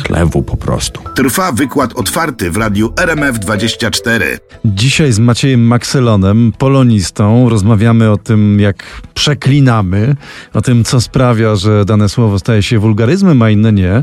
chlewu 0.06 0.42
po 0.42 0.56
prostu. 0.56 1.00
Trwa 1.14 1.52
wykład 1.52 1.92
otwarty 1.92 2.50
w 2.50 2.56
radiu 2.56 2.88
RMF24. 2.88 4.22
Dzisiaj 4.64 5.12
z 5.12 5.18
Maciejem 5.18 5.66
Makselonem, 5.66 6.52
polonistą, 6.58 7.48
rozmawiamy 7.48 8.10
o 8.10 8.16
tym, 8.16 8.60
jak 8.60 9.02
przeklinamy, 9.14 10.16
o 10.54 10.62
tym, 10.62 10.84
co 10.84 11.00
sprawia, 11.00 11.56
że 11.56 11.84
dane 11.84 12.03
słowo 12.08 12.38
staje 12.38 12.62
się 12.62 12.78
wulgaryzmem, 12.78 13.42
a 13.42 13.50
inne 13.50 13.72
nie. 13.72 13.92
E, 13.92 14.02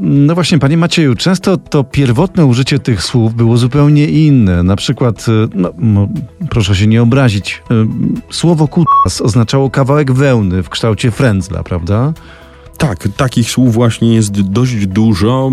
No 0.00 0.34
właśnie, 0.34 0.58
panie 0.58 0.76
Macieju, 0.76 1.14
często 1.14 1.56
to 1.56 1.84
pierwotne 1.84 2.46
użycie 2.46 2.78
tych 2.78 3.02
słów 3.02 3.34
było 3.34 3.56
zupełnie 3.56 4.06
inne. 4.06 4.62
Na 4.62 4.76
przykład, 4.76 5.26
e, 5.28 5.48
no, 5.78 6.08
proszę 6.50 6.76
się 6.76 6.86
nie 6.86 7.02
obrazić, 7.02 7.62
e, 7.70 7.74
słowo 8.30 8.68
kutas 8.68 9.20
oznaczało 9.20 9.70
kawałek 9.70 10.12
wełny 10.12 10.62
w 10.62 10.68
kształcie 10.68 11.10
frędzla, 11.10 11.62
prawda? 11.62 12.12
Tak, 12.78 13.08
takich 13.16 13.50
słów 13.50 13.74
właśnie 13.74 14.14
jest 14.14 14.40
dość 14.40 14.86
dużo. 14.86 15.50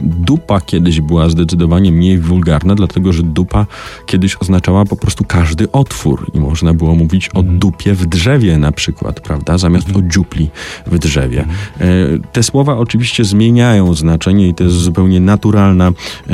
Dupa 0.00 0.60
kiedyś 0.60 1.00
była 1.00 1.28
zdecydowanie 1.28 1.92
mniej 1.92 2.18
wulgarna, 2.18 2.74
dlatego 2.74 3.12
że 3.12 3.22
dupa 3.22 3.66
kiedyś 4.06 4.36
oznaczała 4.40 4.84
po 4.84 4.96
prostu 4.96 5.24
każdy 5.24 5.72
otwór 5.72 6.30
i 6.34 6.40
można 6.40 6.74
było 6.74 6.94
mówić 6.94 7.28
o 7.34 7.42
dupie 7.42 7.94
w 7.94 8.06
drzewie 8.06 8.58
na 8.58 8.72
przykład, 8.72 9.20
prawda, 9.20 9.58
zamiast 9.58 9.96
o 9.96 10.02
dziupli 10.02 10.50
w 10.86 10.98
drzewie. 10.98 11.46
E, 11.80 11.86
Te 12.32 12.42
słowa 12.42 12.78
oczywiście 12.78 13.24
zmieniają 13.24 13.94
znaczenie 13.94 14.48
i 14.48 14.54
to 14.54 14.64
jest 14.64 14.76
zupełnie 14.76 15.20
naturalna 15.20 15.88
e, 15.88 16.32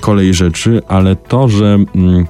kolej 0.00 0.34
rzeczy, 0.34 0.82
ale 0.88 1.16
to, 1.16 1.48
że 1.48 1.78
mm, 1.94 2.26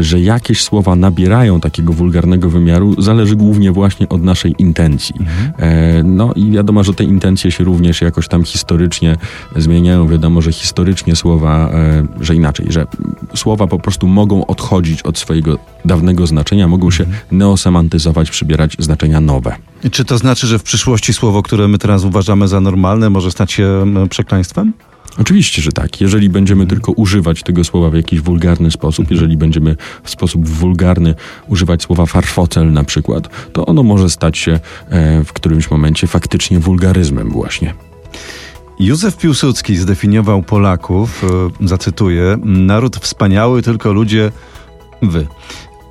że 0.00 0.20
jakieś 0.20 0.62
słowa 0.62 0.96
nabierają 0.96 1.60
takiego 1.60 1.92
wulgarnego 1.92 2.50
wymiaru, 2.50 3.02
zależy 3.02 3.36
głównie 3.36 3.72
właśnie 3.72 4.08
od 4.08 4.22
naszej 4.22 4.54
intencji. 4.58 5.14
E, 5.58 6.02
No 6.02 6.32
i 6.36 6.50
wiadomo, 6.50 6.84
że 6.84 6.94
te 6.94 7.04
intencje 7.04 7.50
się 7.50 7.64
również 7.64 8.00
jakoś 8.00 8.28
tam 8.28 8.44
historycznie 8.44 9.16
zmieniają. 9.56 10.08
Wiadomo, 10.08 10.40
że 10.42 10.52
historycznie 10.52 11.16
słowa, 11.16 11.70
e, 11.72 12.06
że 12.20 12.34
inaczej, 12.34 12.66
że 12.68 12.86
słowa 13.34 13.66
po 13.66 13.78
prostu 13.78 14.06
mogą 14.08 14.46
odchodzić 14.46 15.02
od 15.02 15.18
swojego 15.18 15.58
dawnego 15.84 16.26
znaczenia, 16.26 16.68
mogą 16.68 16.90
się 16.90 17.04
neosemantyzować, 17.32 18.30
przybierać 18.30 18.76
znaczenia 18.78 19.20
nowe. 19.20 19.56
I 19.84 19.90
Czy 19.90 20.04
to 20.04 20.18
znaczy, 20.18 20.46
że 20.46 20.58
w 20.58 20.62
przyszłości 20.62 21.12
słowo, 21.12 21.42
które 21.42 21.68
my 21.68 21.78
teraz 21.78 22.04
uważamy 22.04 22.48
za 22.48 22.60
normalne, 22.60 23.10
może 23.10 23.30
stać 23.30 23.52
się 23.52 23.64
m, 23.82 24.08
przekleństwem? 24.08 24.72
Oczywiście, 25.18 25.62
że 25.62 25.72
tak. 25.72 26.00
Jeżeli 26.00 26.30
będziemy 26.30 26.66
tylko 26.66 26.92
używać 26.92 27.42
tego 27.42 27.64
słowa 27.64 27.90
w 27.90 27.94
jakiś 27.94 28.20
wulgarny 28.20 28.70
sposób, 28.70 29.10
jeżeli 29.10 29.36
będziemy 29.36 29.76
w 30.02 30.10
sposób 30.10 30.48
wulgarny 30.48 31.14
używać 31.48 31.82
słowa 31.82 32.06
farfocel 32.06 32.72
na 32.72 32.84
przykład, 32.84 33.28
to 33.52 33.66
ono 33.66 33.82
może 33.82 34.10
stać 34.10 34.38
się 34.38 34.60
e, 34.88 35.24
w 35.24 35.32
którymś 35.32 35.70
momencie 35.70 36.06
faktycznie 36.06 36.60
wulgaryzmem 36.60 37.30
właśnie. 37.30 37.74
Józef 38.78 39.16
Piłsudski 39.16 39.76
zdefiniował 39.76 40.42
Polaków, 40.42 41.24
e, 41.60 41.66
zacytuję, 41.66 42.38
naród 42.44 42.96
wspaniały, 42.96 43.62
tylko 43.62 43.92
ludzie 43.92 44.32
wy. 45.02 45.26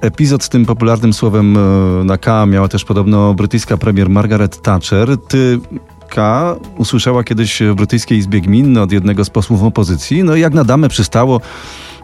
Epizod 0.02 0.44
z 0.44 0.50
tym 0.50 0.66
popularnym 0.66 1.14
słowem 1.14 1.58
e, 1.58 1.60
na 2.04 2.18
K 2.18 2.46
miała 2.46 2.68
też 2.68 2.86
podobno 2.86 3.34
brytyjska 3.34 3.78
premier 3.78 4.10
Margaret 4.10 4.62
Thatcher. 4.62 5.18
Ty 5.28 5.60
K 6.12 6.56
usłyszała 6.78 7.24
kiedyś 7.24 7.62
w 7.62 7.76
brytyjskiej 7.76 8.18
Izbie 8.18 8.42
Gminnej 8.42 8.84
od 8.84 8.92
jednego 8.92 9.26
z 9.26 9.30
posłów 9.30 9.64
opozycji. 9.64 10.24
No 10.24 10.36
i 10.36 10.42
jak 10.42 10.54
na 10.54 10.64
damę 10.64 10.90
przystało, 10.90 11.42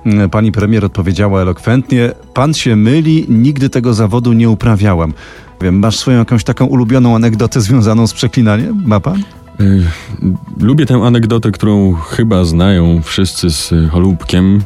m, 0.06 0.30
pani 0.30 0.52
premier 0.52 0.86
odpowiedziała 0.86 1.42
elokwentnie, 1.42 2.12
pan 2.34 2.54
się 2.54 2.76
myli, 2.76 3.26
nigdy 3.30 3.70
tego 3.70 3.94
zawodu 3.94 4.34
nie 4.34 4.50
uprawiałam. 4.50 5.14
Wiem, 5.62 5.80
masz 5.80 5.98
swoją 5.98 6.20
jakąś 6.20 6.44
taką 6.44 6.66
ulubioną 6.66 7.16
anegdotę 7.16 7.62
związaną 7.62 8.08
z 8.08 8.14
przeklinaniem? 8.14 8.84
Ma 8.86 9.00
pan? 9.00 9.24
Y, 9.62 9.84
Lubię 10.60 10.86
tę 10.86 10.96
anegdotę, 10.96 11.52
którą 11.52 11.94
chyba 11.94 12.46
znają 12.46 13.02
wszyscy 13.02 13.50
z 13.50 13.74
Holubkiem, 13.92 14.62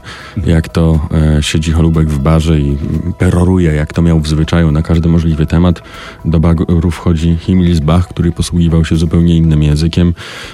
jak 0.45 0.69
to 0.69 1.07
e, 1.37 1.43
siedzi 1.43 1.71
Holubek 1.71 2.09
w 2.09 2.19
barze 2.19 2.59
i 2.59 2.77
peroruje, 3.17 3.73
jak 3.73 3.93
to 3.93 4.01
miał 4.01 4.19
w 4.19 4.27
zwyczaju 4.27 4.71
na 4.71 4.81
każdy 4.81 5.09
możliwy 5.09 5.45
temat. 5.45 5.81
Do 6.25 6.39
baru 6.39 6.91
wchodzi 6.91 7.37
Himmelsbach, 7.37 8.07
który 8.07 8.31
posługiwał 8.31 8.85
się 8.85 8.95
zupełnie 8.95 9.37
innym 9.37 9.63
językiem 9.63 10.13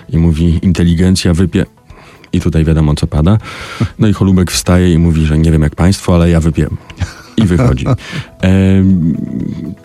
i 0.09 0.17
mówi 0.17 0.59
inteligencja 0.61 1.33
wypie... 1.33 1.65
I 2.33 2.41
tutaj 2.41 2.65
wiadomo, 2.65 2.95
co 2.95 3.07
pada. 3.07 3.37
No 3.99 4.07
i 4.07 4.13
Holubek 4.13 4.51
wstaje 4.51 4.93
i 4.93 4.97
mówi, 4.97 5.25
że 5.25 5.37
nie 5.37 5.51
wiem 5.51 5.61
jak 5.61 5.75
państwo, 5.75 6.15
ale 6.15 6.29
ja 6.29 6.39
wypiem. 6.39 6.77
I 7.37 7.45
wychodzi. 7.45 7.85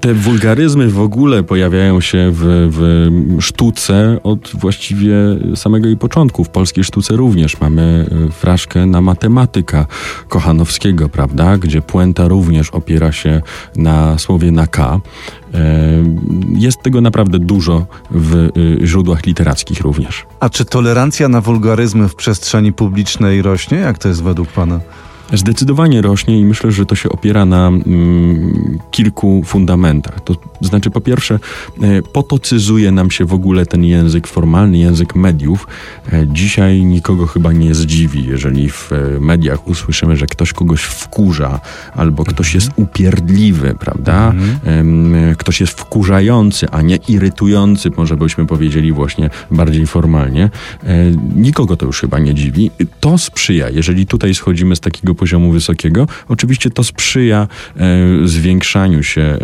Te 0.01 0.15
wulgaryzmy 0.15 0.89
w 0.89 1.01
ogóle 1.01 1.43
pojawiają 1.43 2.01
się 2.01 2.31
w, 2.35 2.69
w 2.73 3.43
sztuce 3.43 4.19
od 4.23 4.51
właściwie 4.55 5.15
samego 5.55 5.87
jej 5.87 5.97
początku. 5.97 6.45
W 6.45 6.49
polskiej 6.49 6.85
sztuce 6.85 7.17
również 7.17 7.61
mamy 7.61 8.07
e, 8.29 8.33
fraszkę 8.33 8.87
na 8.87 9.01
matematyka 9.01 9.87
Kochanowskiego, 10.29 11.09
prawda? 11.09 11.59
Gdzie 11.59 11.83
puenta 11.83 12.29
również 12.29 12.71
opiera 12.71 13.13
się 13.13 13.43
na 13.77 14.19
słowie 14.19 14.51
na 14.51 14.67
K. 14.67 15.01
Jest 16.55 16.83
tego 16.83 17.01
naprawdę 17.01 17.39
dużo 17.39 17.87
w 18.11 18.35
y, 18.35 18.87
źródłach 18.87 19.27
literackich 19.27 19.81
również. 19.81 20.27
A 20.41 20.51
czy 20.51 20.65
tolerancja 20.65 21.29
na 21.29 21.41
wulgaryzmy 21.41 22.09
w 22.09 22.15
przestrzeni 22.15 22.73
publicznej 22.73 23.43
rośnie? 23.43 23.79
Jak 23.79 23.99
to 23.99 24.09
jest 24.09 24.23
według 24.23 24.49
pana? 24.49 24.81
Zdecydowanie 25.33 26.03
rośnie 26.03 26.41
i 26.41 26.45
myślę, 26.45 26.71
że 26.73 26.87
to 26.87 26.95
się 26.95 27.09
opiera 27.09 27.45
na 27.45 27.69
mm, 27.69 28.79
kilku 28.91 29.43
fundamentach. 29.45 30.21
To 30.21 30.35
znaczy, 30.63 30.91
po 30.91 31.01
pierwsze, 31.01 31.39
e, 31.83 32.03
potocyzuje 32.03 32.93
nam 32.93 33.11
się 33.11 33.25
w 33.25 33.35
ogóle 33.35 33.67
ten 33.67 33.85
język 33.85 34.27
formalny, 34.27 34.79
język 34.79 35.15
mediów. 35.17 35.67
E, 36.13 36.27
dzisiaj 36.27 36.85
nikogo 36.85 37.27
chyba 37.27 37.53
nie 37.53 37.75
zdziwi, 37.75 38.25
jeżeli 38.25 38.71
w 38.71 38.93
e, 38.93 39.21
mediach 39.21 39.69
usłyszymy, 39.69 40.17
że 40.17 40.27
ktoś 40.27 40.53
kogoś 40.53 40.81
wkurza 40.81 41.61
albo 41.95 42.25
ktoś 42.25 42.55
jest 42.55 42.71
upierdliwy, 42.77 43.75
prawda? 43.81 44.33
E, 44.67 44.83
Ktoś 45.39 45.61
jest 45.61 45.81
wkurzający, 45.81 46.69
a 46.71 46.83
nie 46.83 46.97
irytujący, 47.09 47.91
może 47.97 48.17
byśmy 48.17 48.47
powiedzieli 48.47 48.93
właśnie 48.93 49.31
bardziej 49.51 49.87
formalnie. 49.87 50.51
Nikogo 51.37 51.77
to 51.77 51.87
już 51.87 52.01
chyba 52.01 52.19
nie 52.19 52.35
dziwi. 52.35 52.71
To 53.01 53.19
sprzyja, 53.19 53.71
jeżeli 53.71 54.07
tutaj 54.07 54.35
schodzimy 54.35 54.77
z 54.77 54.81
takiego 54.81 55.15
poziomu 55.15 55.53
wysokiego, 55.53 56.07
oczywiście 56.29 56.71
to 56.71 56.85
sprzyja 56.85 57.49
zwiększaniu 58.25 59.03
się 59.03 59.39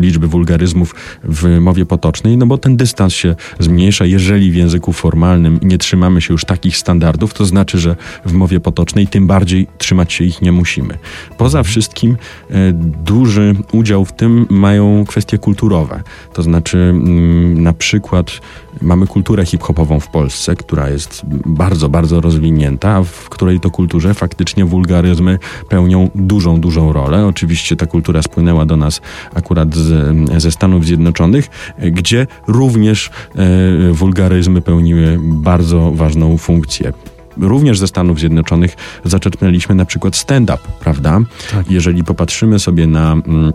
liczby 0.00 0.26
wulgaryzmów 0.26 0.94
w 1.24 1.58
mowie 1.60 1.86
potocznej, 1.86 2.36
no 2.36 2.46
bo 2.46 2.58
ten 2.58 2.76
dystans 2.76 3.12
się 3.12 3.34
zmniejsza. 3.58 4.04
Jeżeli 4.04 4.50
w 4.50 4.54
języku 4.54 4.92
formalnym 4.92 5.58
nie 5.62 5.78
trzymamy 5.78 6.20
się 6.20 6.34
już 6.34 6.44
takich 6.44 6.76
standardów, 6.76 7.34
to 7.34 7.44
znaczy, 7.44 7.78
że 7.78 7.96
w 8.24 8.32
mowie 8.32 8.60
potocznej 8.60 9.06
tym 9.06 9.26
bardziej 9.26 9.66
trzymać 9.78 10.12
się 10.12 10.24
ich 10.24 10.42
nie 10.42 10.52
musimy. 10.52 10.98
Poza 11.38 11.62
wszystkim 11.62 12.16
e, 12.50 12.72
duży 13.04 13.54
udział 13.72 14.04
w 14.04 14.12
tym 14.12 14.46
mają 14.50 15.04
kwestie 15.08 15.38
kulturowe. 15.38 16.02
To 16.32 16.42
znaczy 16.42 16.78
mm, 16.78 17.62
na 17.62 17.72
przykład 17.72 18.40
mamy 18.82 19.06
kulturę 19.06 19.46
hip-hopową 19.46 20.00
w 20.00 20.08
Polsce, 20.08 20.56
która 20.56 20.88
jest 20.88 21.22
bardzo, 21.46 21.88
bardzo 21.88 22.20
rozwinięta, 22.20 23.02
w 23.02 23.28
której 23.28 23.60
to 23.60 23.70
kulturze 23.70 24.14
faktycznie 24.14 24.64
wulgaryzmy 24.64 25.38
pełnią 25.68 26.10
dużą, 26.14 26.60
dużą 26.60 26.92
rolę. 26.92 27.26
Oczywiście 27.26 27.76
ta 27.76 27.86
kultura 27.86 28.22
spłynęła 28.22 28.66
do 28.66 28.76
nas 28.76 29.00
akurat 29.34 29.74
z, 29.74 29.89
ze 30.36 30.50
Stanów 30.50 30.86
Zjednoczonych, 30.86 31.48
gdzie 31.78 32.26
również 32.46 33.10
e, 33.36 33.92
wulgaryzmy 33.92 34.60
pełniły 34.60 35.18
bardzo 35.22 35.92
ważną 35.92 36.38
funkcję 36.38 36.92
również 37.40 37.78
ze 37.78 37.88
Stanów 37.88 38.18
Zjednoczonych 38.18 38.76
zaczerpnęliśmy 39.04 39.74
na 39.74 39.84
przykład 39.84 40.16
stand-up, 40.16 40.58
prawda? 40.80 41.20
Tak. 41.50 41.70
Jeżeli 41.70 42.04
popatrzymy 42.04 42.58
sobie 42.58 42.86
na, 42.86 43.12
mm, 43.12 43.52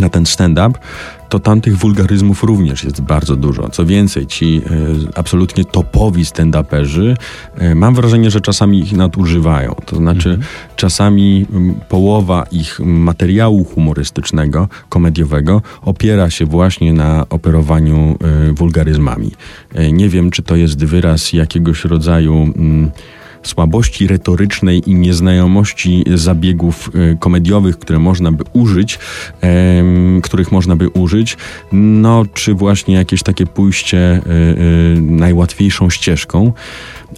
na 0.00 0.08
ten 0.08 0.26
stand-up, 0.26 0.78
to 1.28 1.38
tamtych 1.38 1.76
wulgaryzmów 1.76 2.42
również 2.42 2.84
jest 2.84 3.00
bardzo 3.00 3.36
dużo. 3.36 3.68
Co 3.68 3.86
więcej, 3.86 4.26
ci 4.26 4.62
e, 4.66 5.18
absolutnie 5.18 5.64
topowi 5.64 6.24
stand-uperzy, 6.24 7.16
e, 7.56 7.74
mam 7.74 7.94
wrażenie, 7.94 8.30
że 8.30 8.40
czasami 8.40 8.80
ich 8.80 8.92
nadużywają. 8.92 9.74
To 9.86 9.96
znaczy, 9.96 10.28
mhm. 10.28 10.48
czasami 10.76 11.46
m, 11.52 11.74
połowa 11.88 12.46
ich 12.52 12.80
materiału 12.80 13.64
humorystycznego, 13.64 14.68
komediowego 14.88 15.62
opiera 15.82 16.30
się 16.30 16.44
właśnie 16.44 16.92
na 16.92 17.26
operowaniu 17.30 18.16
e, 18.48 18.52
wulgaryzmami. 18.52 19.30
Nie 19.92 20.08
wiem, 20.08 20.30
czy 20.30 20.42
to 20.42 20.56
jest 20.56 20.84
wyraz 20.84 21.32
jakiegoś 21.32 21.84
rodzaju. 21.84 22.52
M, 22.56 22.90
słabości 23.42 24.06
retorycznej 24.06 24.82
i 24.90 24.94
nieznajomości 24.94 26.04
zabiegów 26.14 26.90
e, 26.94 27.16
komediowych, 27.16 27.78
które 27.78 27.98
można 27.98 28.32
by 28.32 28.44
użyć, 28.52 28.98
których 30.22 30.52
można 30.52 30.76
by 30.76 30.88
użyć, 30.88 31.36
no 31.72 32.24
czy 32.34 32.54
właśnie 32.54 32.94
jakieś 32.94 33.22
takie 33.22 33.46
pójście 33.46 33.98
e, 33.98 34.20
e, 34.20 35.00
najłatwiejszą 35.00 35.90
ścieżką 35.90 36.52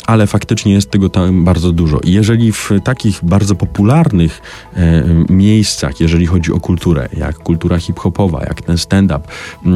ale 0.07 0.27
faktycznie 0.27 0.73
jest 0.73 0.91
tego 0.91 1.09
tam 1.09 1.45
bardzo 1.45 1.73
dużo. 1.73 2.01
Jeżeli 2.05 2.53
w 2.53 2.71
takich 2.85 3.19
bardzo 3.23 3.55
popularnych 3.55 4.43
e, 4.77 5.05
miejscach, 5.29 6.01
jeżeli 6.01 6.27
chodzi 6.27 6.53
o 6.53 6.61
kulturę, 6.61 7.09
jak 7.17 7.39
kultura 7.39 7.79
hip-hopowa, 7.79 8.41
jak 8.41 8.63
ten 8.63 8.79
stand-up, 8.79 9.21
e, 9.67 9.69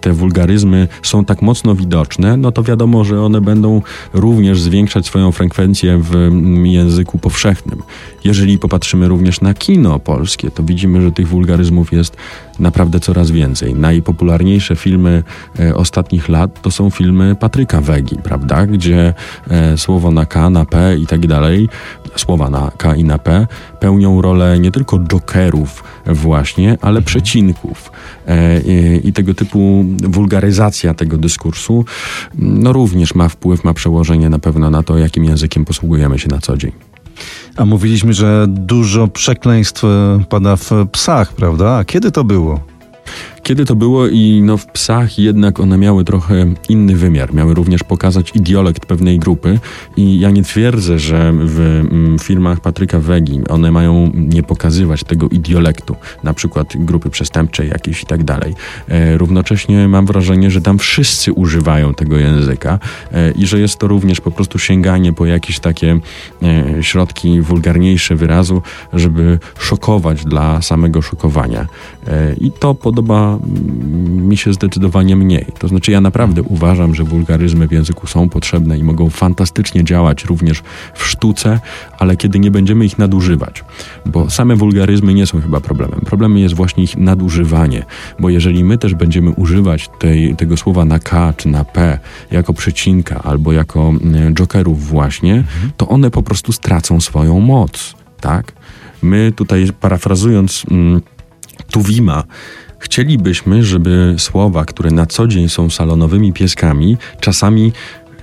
te 0.00 0.12
wulgaryzmy 0.12 0.88
są 1.02 1.24
tak 1.24 1.42
mocno 1.42 1.74
widoczne, 1.74 2.36
no 2.36 2.52
to 2.52 2.62
wiadomo, 2.62 3.04
że 3.04 3.22
one 3.22 3.40
będą 3.40 3.82
również 4.12 4.60
zwiększać 4.60 5.06
swoją 5.06 5.32
frekwencję 5.32 5.98
w 6.02 6.30
języku 6.64 7.18
powszechnym. 7.18 7.82
Jeżeli 8.24 8.58
popatrzymy 8.58 9.08
również 9.08 9.40
na 9.40 9.54
kino 9.54 9.98
polskie, 9.98 10.50
to 10.50 10.62
widzimy, 10.62 11.02
że 11.02 11.12
tych 11.12 11.28
wulgaryzmów 11.28 11.92
jest 11.92 12.16
naprawdę 12.58 13.00
coraz 13.00 13.30
więcej. 13.30 13.74
Najpopularniejsze 13.74 14.76
filmy 14.76 15.22
e, 15.60 15.74
ostatnich 15.74 16.28
lat 16.28 16.62
to 16.62 16.70
są 16.70 16.90
filmy 16.90 17.34
Patryka 17.34 17.80
Wegi, 17.80 18.16
prawda? 18.16 18.66
Gdzie 18.66 19.14
e, 19.50 19.78
słowo 19.78 20.10
na 20.10 20.26
K, 20.26 20.50
na 20.50 20.64
P 20.64 20.96
i 20.98 21.06
tak 21.06 21.26
dalej, 21.26 21.68
słowa 22.16 22.50
na 22.50 22.70
K 22.76 22.96
i 22.96 23.04
na 23.04 23.18
P 23.18 23.46
pełnią 23.80 24.22
rolę 24.22 24.58
nie 24.58 24.70
tylko 24.70 24.98
jokerów 24.98 25.84
właśnie, 26.06 26.78
ale 26.80 27.02
przecinków. 27.02 27.92
E, 28.26 28.60
I 28.98 29.12
tego 29.12 29.34
typu 29.34 29.84
wulgaryzacja 30.02 30.94
tego 30.94 31.16
dyskursu 31.16 31.84
no 32.38 32.72
również 32.72 33.14
ma 33.14 33.28
wpływ, 33.28 33.64
ma 33.64 33.74
przełożenie 33.74 34.30
na 34.30 34.38
pewno 34.38 34.70
na 34.70 34.82
to, 34.82 34.98
jakim 34.98 35.24
językiem 35.24 35.64
posługujemy 35.64 36.18
się 36.18 36.28
na 36.28 36.38
co 36.38 36.56
dzień. 36.56 36.87
A 37.58 37.64
mówiliśmy, 37.64 38.14
że 38.14 38.46
dużo 38.48 39.08
przekleństw 39.08 39.82
pada 40.28 40.56
w 40.56 40.70
psach, 40.92 41.32
prawda? 41.32 41.76
A 41.76 41.84
kiedy 41.84 42.10
to 42.12 42.24
było? 42.24 42.60
Kiedy 43.48 43.64
to 43.64 43.76
było 43.76 44.08
i 44.08 44.42
no, 44.44 44.56
w 44.56 44.66
psach 44.66 45.18
jednak 45.18 45.60
one 45.60 45.78
miały 45.78 46.04
trochę 46.04 46.46
inny 46.68 46.96
wymiar. 46.96 47.34
Miały 47.34 47.54
również 47.54 47.84
pokazać 47.84 48.32
idiolekt 48.34 48.86
pewnej 48.86 49.18
grupy 49.18 49.58
i 49.96 50.20
ja 50.20 50.30
nie 50.30 50.42
twierdzę, 50.42 50.98
że 50.98 51.32
w 51.32 51.60
mm, 51.60 52.18
filmach 52.18 52.60
Patryka 52.60 52.98
Wegi 53.00 53.40
one 53.50 53.70
mają 53.70 54.10
nie 54.14 54.42
pokazywać 54.42 55.04
tego 55.04 55.28
idiolektu, 55.28 55.96
na 56.22 56.34
przykład 56.34 56.68
grupy 56.74 57.10
przestępczej 57.10 57.68
jakiejś 57.68 58.02
i 58.02 58.06
tak 58.06 58.24
dalej. 58.24 58.54
E, 58.88 59.18
równocześnie 59.18 59.88
mam 59.88 60.06
wrażenie, 60.06 60.50
że 60.50 60.60
tam 60.60 60.78
wszyscy 60.78 61.32
używają 61.32 61.94
tego 61.94 62.16
języka 62.16 62.78
e, 63.12 63.30
i 63.30 63.46
że 63.46 63.60
jest 63.60 63.78
to 63.78 63.88
również 63.88 64.20
po 64.20 64.30
prostu 64.30 64.58
sięganie 64.58 65.12
po 65.12 65.26
jakieś 65.26 65.60
takie 65.60 66.00
e, 66.42 66.82
środki 66.82 67.40
wulgarniejsze 67.40 68.16
wyrazu, 68.16 68.62
żeby 68.92 69.38
szokować 69.58 70.24
dla 70.24 70.62
samego 70.62 71.02
szokowania. 71.02 71.66
I 72.40 72.52
to 72.52 72.74
podoba 72.74 73.37
mi 74.08 74.36
się 74.36 74.52
zdecydowanie 74.52 75.16
mniej. 75.16 75.46
To 75.58 75.68
znaczy, 75.68 75.92
ja 75.92 76.00
naprawdę 76.00 76.42
uważam, 76.42 76.94
że 76.94 77.04
wulgaryzmy 77.04 77.68
w 77.68 77.72
języku 77.72 78.06
są 78.06 78.28
potrzebne 78.28 78.78
i 78.78 78.84
mogą 78.84 79.10
fantastycznie 79.10 79.84
działać 79.84 80.24
również 80.24 80.62
w 80.94 81.04
sztuce, 81.04 81.60
ale 81.98 82.16
kiedy 82.16 82.38
nie 82.38 82.50
będziemy 82.50 82.84
ich 82.84 82.98
nadużywać, 82.98 83.64
bo 84.06 84.30
same 84.30 84.56
wulgaryzmy 84.56 85.14
nie 85.14 85.26
są 85.26 85.40
chyba 85.40 85.60
problemem. 85.60 86.00
Problemem 86.00 86.38
jest 86.38 86.54
właśnie 86.54 86.84
ich 86.84 86.96
nadużywanie, 86.96 87.84
bo 88.18 88.30
jeżeli 88.30 88.64
my 88.64 88.78
też 88.78 88.94
będziemy 88.94 89.30
używać 89.30 89.88
tej, 89.98 90.36
tego 90.36 90.56
słowa 90.56 90.84
na 90.84 90.98
K 90.98 91.34
czy 91.36 91.48
na 91.48 91.64
P 91.64 91.98
jako 92.30 92.54
przecinka 92.54 93.22
albo 93.22 93.52
jako 93.52 93.88
mm, 93.88 94.34
jokerów 94.34 94.86
właśnie, 94.86 95.44
to 95.76 95.88
one 95.88 96.10
po 96.10 96.22
prostu 96.22 96.52
stracą 96.52 97.00
swoją 97.00 97.40
moc, 97.40 97.94
tak? 98.20 98.52
My 99.02 99.32
tutaj 99.36 99.66
parafrazując 99.80 100.64
mm, 100.70 101.00
Tuwima, 101.70 102.24
Chcielibyśmy, 102.78 103.64
żeby 103.64 104.14
słowa, 104.18 104.64
które 104.64 104.90
na 104.90 105.06
co 105.06 105.26
dzień 105.26 105.48
są 105.48 105.70
salonowymi 105.70 106.32
pieskami, 106.32 106.96
czasami 107.20 107.72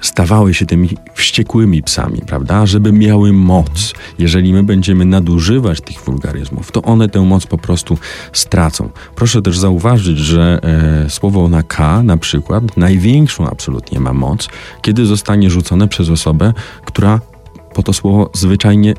stawały 0.02 0.54
się 0.54 0.66
tymi 0.66 0.90
wściekłymi 1.14 1.84
psami, 1.84 2.22
prawda? 2.28 2.66
Żeby 2.66 2.92
miały 2.92 3.34
moc. 3.34 3.94
Jeżeli 4.20 4.54
my 4.54 4.64
będziemy 4.64 5.06
nadużywać 5.06 5.82
tych 5.82 6.02
wulgaryzmów, 6.02 6.72
to 6.72 6.82
one 6.82 7.10
tę 7.10 7.22
moc 7.22 7.48
po 7.48 7.58
prostu 7.58 7.98
stracą. 8.34 8.90
Proszę 9.16 9.42
też 9.42 9.58
zauważyć, 9.58 10.18
że 10.18 10.60
e, 11.06 11.10
słowo 11.10 11.50
na 11.50 11.64
K 11.64 12.04
na 12.04 12.18
przykład 12.18 12.78
największą 12.78 13.50
absolutnie 13.50 14.00
ma 14.00 14.14
moc, 14.14 14.48
kiedy 14.82 15.06
zostanie 15.06 15.50
rzucone 15.50 15.88
przez 15.88 16.10
osobę, 16.10 16.54
która 16.86 17.20
po 17.74 17.84
to 17.84 17.94
słowo 17.94 18.30
zwyczajnie 18.34 18.94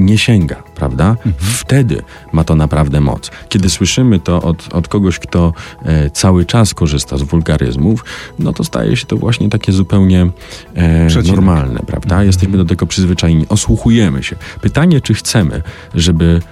nie 0.00 0.18
sięga, 0.18 0.62
prawda? 0.74 1.08
Mhm. 1.08 1.34
Wtedy 1.38 2.02
ma 2.32 2.44
to 2.44 2.54
naprawdę 2.54 3.00
moc. 3.00 3.30
Kiedy 3.48 3.70
słyszymy 3.70 4.20
to 4.20 4.42
od, 4.42 4.74
od 4.74 4.88
kogoś, 4.88 5.18
kto 5.18 5.52
e, 5.82 6.10
cały 6.10 6.44
czas 6.44 6.74
korzysta 6.74 7.18
z 7.18 7.22
wulgaryzmów, 7.22 8.04
no 8.38 8.52
to 8.52 8.64
staje 8.64 8.96
się 8.96 9.06
to 9.06 9.16
właśnie 9.16 9.48
takie 9.48 9.72
zupełnie 9.72 10.30
e, 10.74 11.22
normalne, 11.22 11.80
prawda? 11.80 12.14
Mhm. 12.14 12.26
Jesteśmy 12.26 12.56
do 12.56 12.64
tego 12.64 12.86
przyzwyczajeni, 12.86 13.46
osłuchujemy 13.48 14.22
się. 14.22 14.36
Pytanie, 14.60 15.00
czy 15.00 15.14
chcemy, 15.14 15.62
żeby 15.94 16.42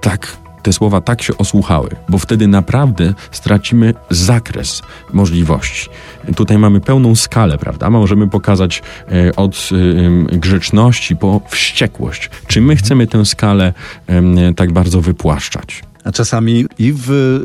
tak 0.00 0.41
te 0.62 0.72
słowa 0.72 1.00
tak 1.00 1.22
się 1.22 1.36
osłuchały, 1.36 1.90
bo 2.08 2.18
wtedy 2.18 2.46
naprawdę 2.48 3.14
stracimy 3.30 3.94
zakres 4.10 4.82
możliwości. 5.12 5.88
Tutaj 6.36 6.58
mamy 6.58 6.80
pełną 6.80 7.14
skalę, 7.14 7.58
prawda? 7.58 7.90
Możemy 7.90 8.28
pokazać 8.28 8.82
e, 9.08 9.36
od 9.36 9.68
e, 10.32 10.38
grzeczności 10.38 11.16
po 11.16 11.40
wściekłość. 11.48 12.30
Czy 12.46 12.60
my 12.60 12.76
chcemy 12.76 13.06
tę 13.06 13.24
skalę 13.24 13.72
tak 14.56 14.72
bardzo 14.72 15.00
wypłaszczać? 15.00 15.82
A 16.04 16.12
czasami 16.12 16.66
i 16.78 16.92
w 16.96 17.40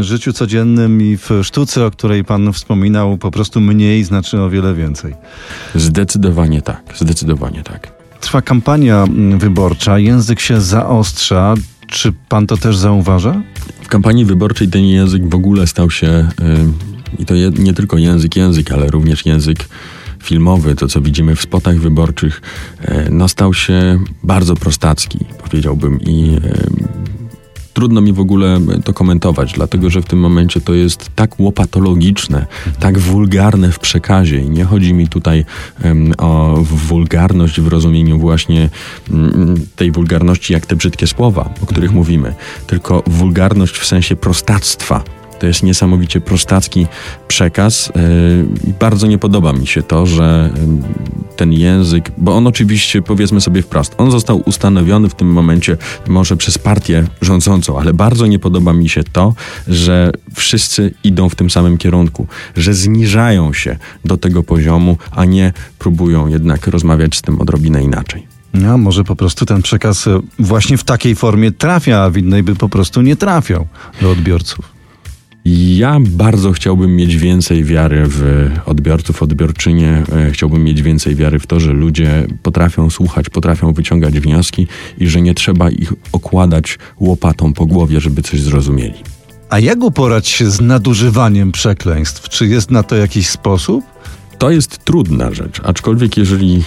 życiu 0.00 0.32
codziennym, 0.32 1.02
i 1.02 1.16
w 1.16 1.30
sztuce, 1.42 1.86
o 1.86 1.90
której 1.90 2.24
Pan 2.24 2.52
wspominał, 2.52 3.18
po 3.18 3.30
prostu 3.30 3.60
mniej 3.60 4.04
znaczy 4.04 4.40
o 4.40 4.50
wiele 4.50 4.74
więcej. 4.74 5.14
Zdecydowanie 5.74 6.62
tak, 6.62 6.82
zdecydowanie 6.94 7.62
tak. 7.62 7.92
Trwa 8.20 8.42
kampania 8.42 9.04
wyborcza, 9.38 9.98
język 9.98 10.40
się 10.40 10.60
zaostrza. 10.60 11.54
Czy 11.86 12.12
pan 12.28 12.46
to 12.46 12.56
też 12.56 12.76
zauważa? 12.76 13.42
W 13.82 13.88
kampanii 13.88 14.24
wyborczej 14.24 14.68
ten 14.68 14.84
język 14.84 15.28
w 15.30 15.34
ogóle 15.34 15.66
stał 15.66 15.90
się, 15.90 16.06
yy, 16.06 17.18
i 17.18 17.26
to 17.26 17.34
je, 17.34 17.50
nie 17.50 17.74
tylko 17.74 17.98
język, 17.98 18.36
język, 18.36 18.72
ale 18.72 18.86
również 18.86 19.26
język 19.26 19.68
filmowy, 20.22 20.74
to 20.74 20.88
co 20.88 21.00
widzimy 21.00 21.36
w 21.36 21.42
spotach 21.42 21.76
wyborczych, 21.76 22.42
yy, 22.80 23.08
no 23.10 23.28
stał 23.28 23.54
się 23.54 23.98
bardzo 24.22 24.54
prostacki, 24.54 25.18
powiedziałbym. 25.42 26.00
I 26.00 26.32
yy, 26.32 26.40
trudno 27.76 28.00
mi 28.00 28.12
w 28.12 28.20
ogóle 28.20 28.60
to 28.84 28.92
komentować, 28.92 29.52
dlatego 29.52 29.90
że 29.90 30.02
w 30.02 30.04
tym 30.04 30.18
momencie 30.18 30.60
to 30.60 30.74
jest 30.74 31.10
tak 31.14 31.40
łopatologiczne, 31.40 32.46
tak 32.80 32.98
wulgarne 32.98 33.72
w 33.72 33.78
przekazie 33.78 34.38
i 34.38 34.50
nie 34.50 34.64
chodzi 34.64 34.94
mi 34.94 35.08
tutaj 35.08 35.44
um, 35.84 36.12
o 36.18 36.56
wulgarność 36.62 37.60
w 37.60 37.68
rozumieniu 37.68 38.18
właśnie 38.18 38.68
um, 39.10 39.54
tej 39.76 39.90
wulgarności 39.90 40.52
jak 40.52 40.66
te 40.66 40.76
brzydkie 40.76 41.06
słowa, 41.06 41.50
o 41.62 41.66
których 41.66 41.92
mówimy, 41.92 42.34
tylko 42.66 43.02
wulgarność 43.06 43.78
w 43.78 43.86
sensie 43.86 44.16
prostactwa 44.16 45.04
to 45.38 45.46
jest 45.46 45.62
niesamowicie 45.62 46.20
prostacki 46.20 46.86
przekaz 47.28 47.92
e, 47.96 48.00
i 48.68 48.72
bardzo 48.80 49.06
nie 49.06 49.18
podoba 49.18 49.52
mi 49.52 49.66
się 49.66 49.82
to, 49.82 50.06
że 50.06 50.50
ten 51.36 51.52
język, 51.52 52.10
bo 52.18 52.36
on 52.36 52.46
oczywiście, 52.46 53.02
powiedzmy 53.02 53.40
sobie 53.40 53.62
wprost, 53.62 53.94
on 53.98 54.10
został 54.10 54.42
ustanowiony 54.46 55.08
w 55.08 55.14
tym 55.14 55.32
momencie 55.32 55.76
może 56.08 56.36
przez 56.36 56.58
partię 56.58 57.04
rządzącą, 57.20 57.78
ale 57.78 57.94
bardzo 57.94 58.26
nie 58.26 58.38
podoba 58.38 58.72
mi 58.72 58.88
się 58.88 59.04
to, 59.04 59.34
że 59.68 60.12
wszyscy 60.34 60.94
idą 61.04 61.28
w 61.28 61.34
tym 61.34 61.50
samym 61.50 61.78
kierunku, 61.78 62.26
że 62.56 62.74
zniżają 62.74 63.52
się 63.52 63.76
do 64.04 64.16
tego 64.16 64.42
poziomu, 64.42 64.96
a 65.10 65.24
nie 65.24 65.52
próbują 65.78 66.28
jednak 66.28 66.66
rozmawiać 66.66 67.16
z 67.16 67.22
tym 67.22 67.40
odrobinę 67.40 67.82
inaczej. 67.82 68.26
No, 68.54 68.78
może 68.78 69.04
po 69.04 69.16
prostu 69.16 69.46
ten 69.46 69.62
przekaz 69.62 70.06
e, 70.06 70.20
właśnie 70.38 70.78
w 70.78 70.84
takiej 70.84 71.14
formie 71.14 71.52
trafia, 71.52 72.02
a 72.02 72.10
w 72.10 72.16
innej 72.16 72.42
by 72.42 72.54
po 72.54 72.68
prostu 72.68 73.02
nie 73.02 73.16
trafiał 73.16 73.66
do 74.02 74.10
odbiorców. 74.10 74.75
Ja 75.48 75.98
bardzo 76.00 76.52
chciałbym 76.52 76.96
mieć 76.96 77.16
więcej 77.16 77.64
wiary 77.64 78.02
w 78.06 78.50
odbiorców, 78.66 79.22
odbiorczynie. 79.22 80.02
E, 80.12 80.30
chciałbym 80.30 80.64
mieć 80.64 80.82
więcej 80.82 81.14
wiary 81.14 81.38
w 81.38 81.46
to, 81.46 81.60
że 81.60 81.72
ludzie 81.72 82.26
potrafią 82.42 82.90
słuchać, 82.90 83.30
potrafią 83.30 83.72
wyciągać 83.72 84.20
wnioski 84.20 84.66
i 84.98 85.08
że 85.08 85.22
nie 85.22 85.34
trzeba 85.34 85.70
ich 85.70 85.92
okładać 86.12 86.78
łopatą 87.00 87.52
po 87.52 87.66
głowie, 87.66 88.00
żeby 88.00 88.22
coś 88.22 88.40
zrozumieli. 88.40 88.94
A 89.50 89.58
jak 89.58 89.82
uporać 89.82 90.28
się 90.28 90.50
z 90.50 90.60
nadużywaniem 90.60 91.52
przekleństw? 91.52 92.28
Czy 92.28 92.46
jest 92.46 92.70
na 92.70 92.82
to 92.82 92.96
jakiś 92.96 93.28
sposób? 93.28 93.84
To 94.38 94.50
jest 94.50 94.84
trudna 94.84 95.32
rzecz, 95.32 95.60
aczkolwiek 95.64 96.16
jeżeli 96.16 96.64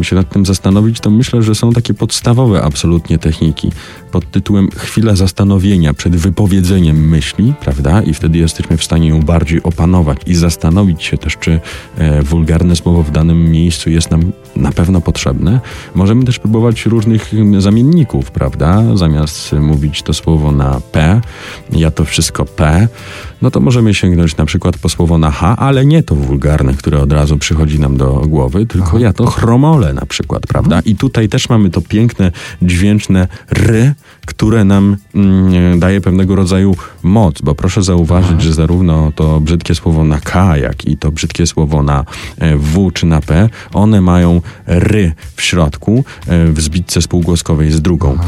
e, 0.00 0.04
się 0.04 0.16
nad 0.16 0.30
tym 0.30 0.46
zastanowić, 0.46 1.00
to 1.00 1.10
myślę, 1.10 1.42
że 1.42 1.54
są 1.54 1.72
takie 1.72 1.94
podstawowe 1.94 2.62
absolutnie 2.62 3.18
techniki 3.18 3.70
pod 4.12 4.30
tytułem 4.30 4.70
chwila 4.70 5.16
zastanowienia 5.16 5.94
przed 5.94 6.16
wypowiedzeniem 6.16 7.08
myśli, 7.08 7.54
prawda? 7.60 8.02
I 8.02 8.14
wtedy 8.14 8.38
jesteśmy 8.38 8.76
w 8.76 8.84
stanie 8.84 9.08
ją 9.08 9.22
bardziej 9.22 9.62
opanować 9.62 10.18
i 10.26 10.34
zastanowić 10.34 11.02
się 11.02 11.18
też, 11.18 11.36
czy 11.36 11.60
e, 11.96 12.22
wulgarne 12.22 12.76
słowo 12.76 13.02
w 13.02 13.10
danym 13.10 13.50
miejscu 13.50 13.90
jest 13.90 14.10
nam 14.10 14.32
na 14.56 14.72
pewno 14.72 15.00
potrzebne. 15.00 15.60
Możemy 15.94 16.24
też 16.24 16.38
próbować 16.38 16.86
różnych 16.86 17.32
zamienników, 17.58 18.30
prawda? 18.30 18.96
Zamiast 18.96 19.52
mówić 19.52 20.02
to 20.02 20.14
słowo 20.14 20.52
na 20.52 20.80
P, 20.92 21.20
ja 21.72 21.90
to 21.90 22.04
wszystko 22.04 22.44
P, 22.44 22.88
no 23.42 23.50
to 23.50 23.60
możemy 23.60 23.94
sięgnąć 23.94 24.36
na 24.36 24.44
przykład 24.44 24.78
po 24.78 24.88
słowo 24.88 25.18
na 25.18 25.30
H, 25.30 25.56
ale 25.56 25.86
nie 25.86 26.02
to 26.02 26.14
wulgarne, 26.14 26.74
które 26.74 27.00
od 27.00 27.12
razu 27.12 27.38
przychodzi 27.38 27.80
nam 27.80 27.96
do 27.96 28.12
głowy, 28.12 28.66
tylko 28.66 28.98
ja 28.98 29.12
to 29.12 29.26
chromole 29.26 29.92
na 29.92 30.06
przykład, 30.06 30.46
prawda? 30.46 30.80
I 30.84 30.96
tutaj 30.96 31.28
też 31.28 31.48
mamy 31.48 31.70
to 31.70 31.80
piękne, 31.80 32.32
dźwięczne 32.62 33.28
ry, 33.50 33.94
które 34.26 34.64
nam 34.64 34.96
mm, 35.14 35.80
daje 35.80 36.00
pewnego 36.00 36.36
rodzaju 36.36 36.76
moc, 37.02 37.40
bo 37.40 37.54
proszę 37.54 37.82
zauważyć, 37.82 38.42
że 38.42 38.54
zarówno 38.54 39.12
to 39.14 39.40
brzydkie 39.40 39.74
słowo 39.74 40.04
na 40.04 40.20
K, 40.20 40.56
jak 40.56 40.84
i 40.84 40.96
to 40.96 41.12
brzydkie 41.12 41.46
słowo 41.46 41.82
na 41.82 42.04
e, 42.38 42.56
W 42.56 42.90
czy 42.92 43.06
na 43.06 43.20
P, 43.20 43.48
one 43.72 44.00
mają 44.00 44.40
ry 44.66 45.12
w 45.36 45.42
środku, 45.42 46.04
e, 46.26 46.46
w 46.46 46.60
zbitce 46.60 47.02
spółgłoskowej 47.02 47.70
z 47.72 47.82
drugą, 47.82 48.18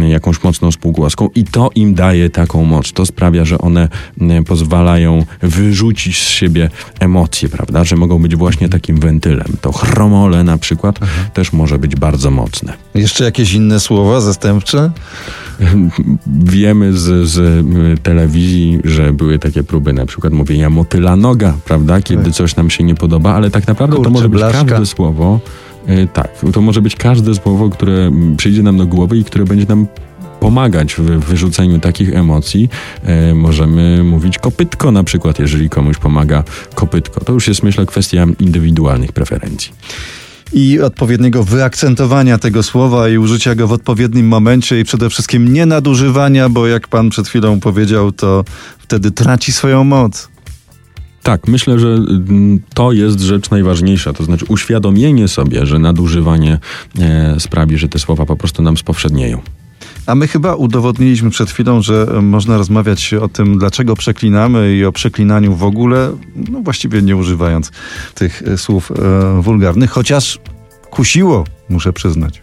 e, 0.00 0.08
jakąś 0.08 0.42
mocną 0.42 0.72
spółgłoską 0.72 1.28
i 1.34 1.44
to 1.44 1.70
im 1.74 1.94
daje 1.94 2.30
taką 2.30 2.64
moc. 2.64 2.92
To 2.92 3.06
sprawia, 3.06 3.44
że 3.44 3.58
one 3.58 3.88
e, 4.20 4.42
pozwalają 4.56 5.24
wyrzucić 5.42 6.18
z 6.18 6.28
siebie 6.28 6.70
emocje, 7.00 7.48
prawda, 7.48 7.84
że 7.84 7.96
mogą 7.96 8.18
być 8.22 8.36
właśnie 8.36 8.68
takim 8.68 9.00
wentylem. 9.00 9.46
To 9.60 9.72
chromole 9.72 10.44
na 10.44 10.58
przykład 10.58 10.98
też 11.34 11.52
może 11.52 11.78
być 11.78 11.96
bardzo 11.96 12.30
mocne. 12.30 12.72
Jeszcze 12.94 13.24
jakieś 13.24 13.52
inne 13.52 13.80
słowa 13.80 14.20
zastępcze? 14.20 14.90
Wiemy 16.56 16.92
z, 16.92 17.28
z 17.28 17.38
telewizji, 18.02 18.78
że 18.84 19.12
były 19.12 19.38
takie 19.38 19.62
próby 19.62 19.92
na 19.92 20.06
przykład 20.06 20.32
mówienia 20.32 20.70
motyla 20.70 21.16
noga, 21.16 21.54
prawda? 21.64 22.00
Kiedy 22.02 22.24
Tak. 22.24 22.32
coś 22.32 22.56
nam 22.56 22.70
się 22.70 22.84
nie 22.84 22.94
podoba, 22.94 23.34
ale 23.34 23.50
tak 23.50 23.66
naprawdę 23.66 23.96
to 23.96 24.02
Kurczę, 24.02 24.10
może 24.12 24.28
być 24.28 24.38
blaszka. 24.38 24.64
każde 24.64 24.86
słowo. 24.86 25.40
y, 25.88 26.08
Tak, 26.12 26.28
to 26.52 26.60
może 26.60 26.82
być 26.82 26.96
każde 26.96 27.34
słowo, 27.34 27.70
które 27.70 28.10
przyjdzie 28.36 28.62
nam 28.62 28.78
do 28.78 28.86
głowy 28.86 29.18
i 29.18 29.24
które 29.24 29.44
będzie 29.44 29.66
nam 29.66 29.86
pomagać 30.46 30.94
w 30.94 31.02
wyrzuceniu 31.02 31.78
takich 31.78 32.14
emocji. 32.14 32.68
E, 33.02 33.34
możemy 33.34 34.04
mówić 34.04 34.38
kopytko 34.38 34.92
na 34.92 35.04
przykład, 35.04 35.38
jeżeli 35.38 35.70
komuś 35.70 35.96
pomaga 35.98 36.44
kopytko. 36.74 37.24
To 37.24 37.32
już 37.32 37.48
jest 37.48 37.62
myślę 37.62 37.86
kwestia 37.86 38.26
indywidualnych 38.40 39.12
preferencji. 39.12 39.72
I 40.52 40.80
odpowiedniego 40.80 41.44
wyakcentowania 41.44 42.38
tego 42.38 42.62
słowa 42.62 43.08
i 43.08 43.18
użycia 43.18 43.54
go 43.54 43.68
w 43.68 43.72
odpowiednim 43.72 44.28
momencie 44.28 44.80
i 44.80 44.84
przede 44.84 45.10
wszystkim 45.10 45.52
nie 45.52 45.66
nadużywania, 45.66 46.48
bo 46.48 46.66
jak 46.66 46.88
pan 46.88 47.10
przed 47.10 47.28
chwilą 47.28 47.60
powiedział, 47.60 48.12
to 48.12 48.44
wtedy 48.78 49.10
traci 49.10 49.52
swoją 49.52 49.84
moc. 49.84 50.28
Tak, 51.22 51.48
myślę, 51.48 51.78
że 51.78 51.88
mm, 51.88 52.60
to 52.74 52.92
jest 52.92 53.20
rzecz 53.20 53.50
najważniejsza, 53.50 54.12
to 54.12 54.24
znaczy 54.24 54.44
uświadomienie 54.48 55.28
sobie, 55.28 55.66
że 55.66 55.78
nadużywanie 55.78 56.58
e, 56.98 57.40
sprawi, 57.40 57.78
że 57.78 57.88
te 57.88 57.98
słowa 57.98 58.26
po 58.26 58.36
prostu 58.36 58.62
nam 58.62 58.76
spowszednieją. 58.76 59.40
A 60.06 60.14
my 60.14 60.28
chyba 60.28 60.54
udowodniliśmy 60.54 61.30
przed 61.30 61.50
chwilą, 61.50 61.82
że 61.82 62.06
e, 62.18 62.22
można 62.22 62.56
rozmawiać 62.56 63.14
o 63.14 63.28
tym, 63.28 63.58
dlaczego 63.58 63.96
przeklinamy 63.96 64.74
i 64.74 64.84
o 64.84 64.92
przeklinaniu 64.92 65.54
w 65.54 65.64
ogóle, 65.64 66.12
no 66.50 66.60
właściwie 66.60 67.02
nie 67.02 67.16
używając 67.16 67.70
tych 68.14 68.42
e, 68.42 68.58
słów 68.58 68.92
e, 68.92 69.42
wulgarnych, 69.42 69.90
chociaż 69.90 70.38
kusiło, 70.90 71.44
muszę 71.68 71.92
przyznać. 71.92 72.42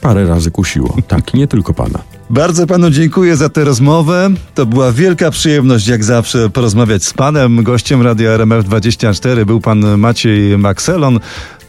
Parę 0.00 0.26
razy 0.26 0.50
kusiło. 0.50 0.96
Tak, 1.08 1.34
nie 1.34 1.46
tylko 1.46 1.74
pana. 1.74 1.98
Bardzo 2.30 2.66
panu 2.66 2.90
dziękuję 2.90 3.36
za 3.36 3.48
tę 3.48 3.64
rozmowę. 3.64 4.30
To 4.54 4.66
była 4.66 4.92
wielka 4.92 5.30
przyjemność, 5.30 5.86
jak 5.86 6.04
zawsze, 6.04 6.50
porozmawiać 6.50 7.04
z 7.04 7.12
panem. 7.12 7.62
Gościem 7.62 8.02
Radia 8.02 8.38
RMF24 8.38 9.44
był 9.44 9.60
pan 9.60 9.98
Maciej 9.98 10.58
Makselon, 10.58 11.20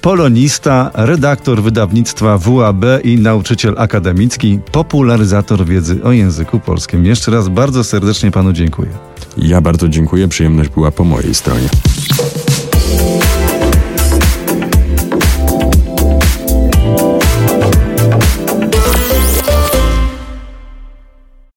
polonista, 0.07 0.91
redaktor 0.93 1.61
wydawnictwa 1.61 2.37
WAB 2.37 2.85
i 3.03 3.17
nauczyciel 3.17 3.75
akademicki, 3.77 4.59
popularyzator 4.71 5.65
wiedzy 5.65 6.03
o 6.03 6.11
języku 6.11 6.59
polskim. 6.59 7.05
Jeszcze 7.05 7.31
raz 7.31 7.49
bardzo 7.49 7.83
serdecznie 7.83 8.31
panu 8.31 8.53
dziękuję. 8.53 8.89
Ja 9.37 9.61
bardzo 9.61 9.89
dziękuję, 9.89 10.27
przyjemność 10.27 10.69
była 10.69 10.91
po 10.91 11.03
mojej 11.03 11.35
stronie. 11.35 11.69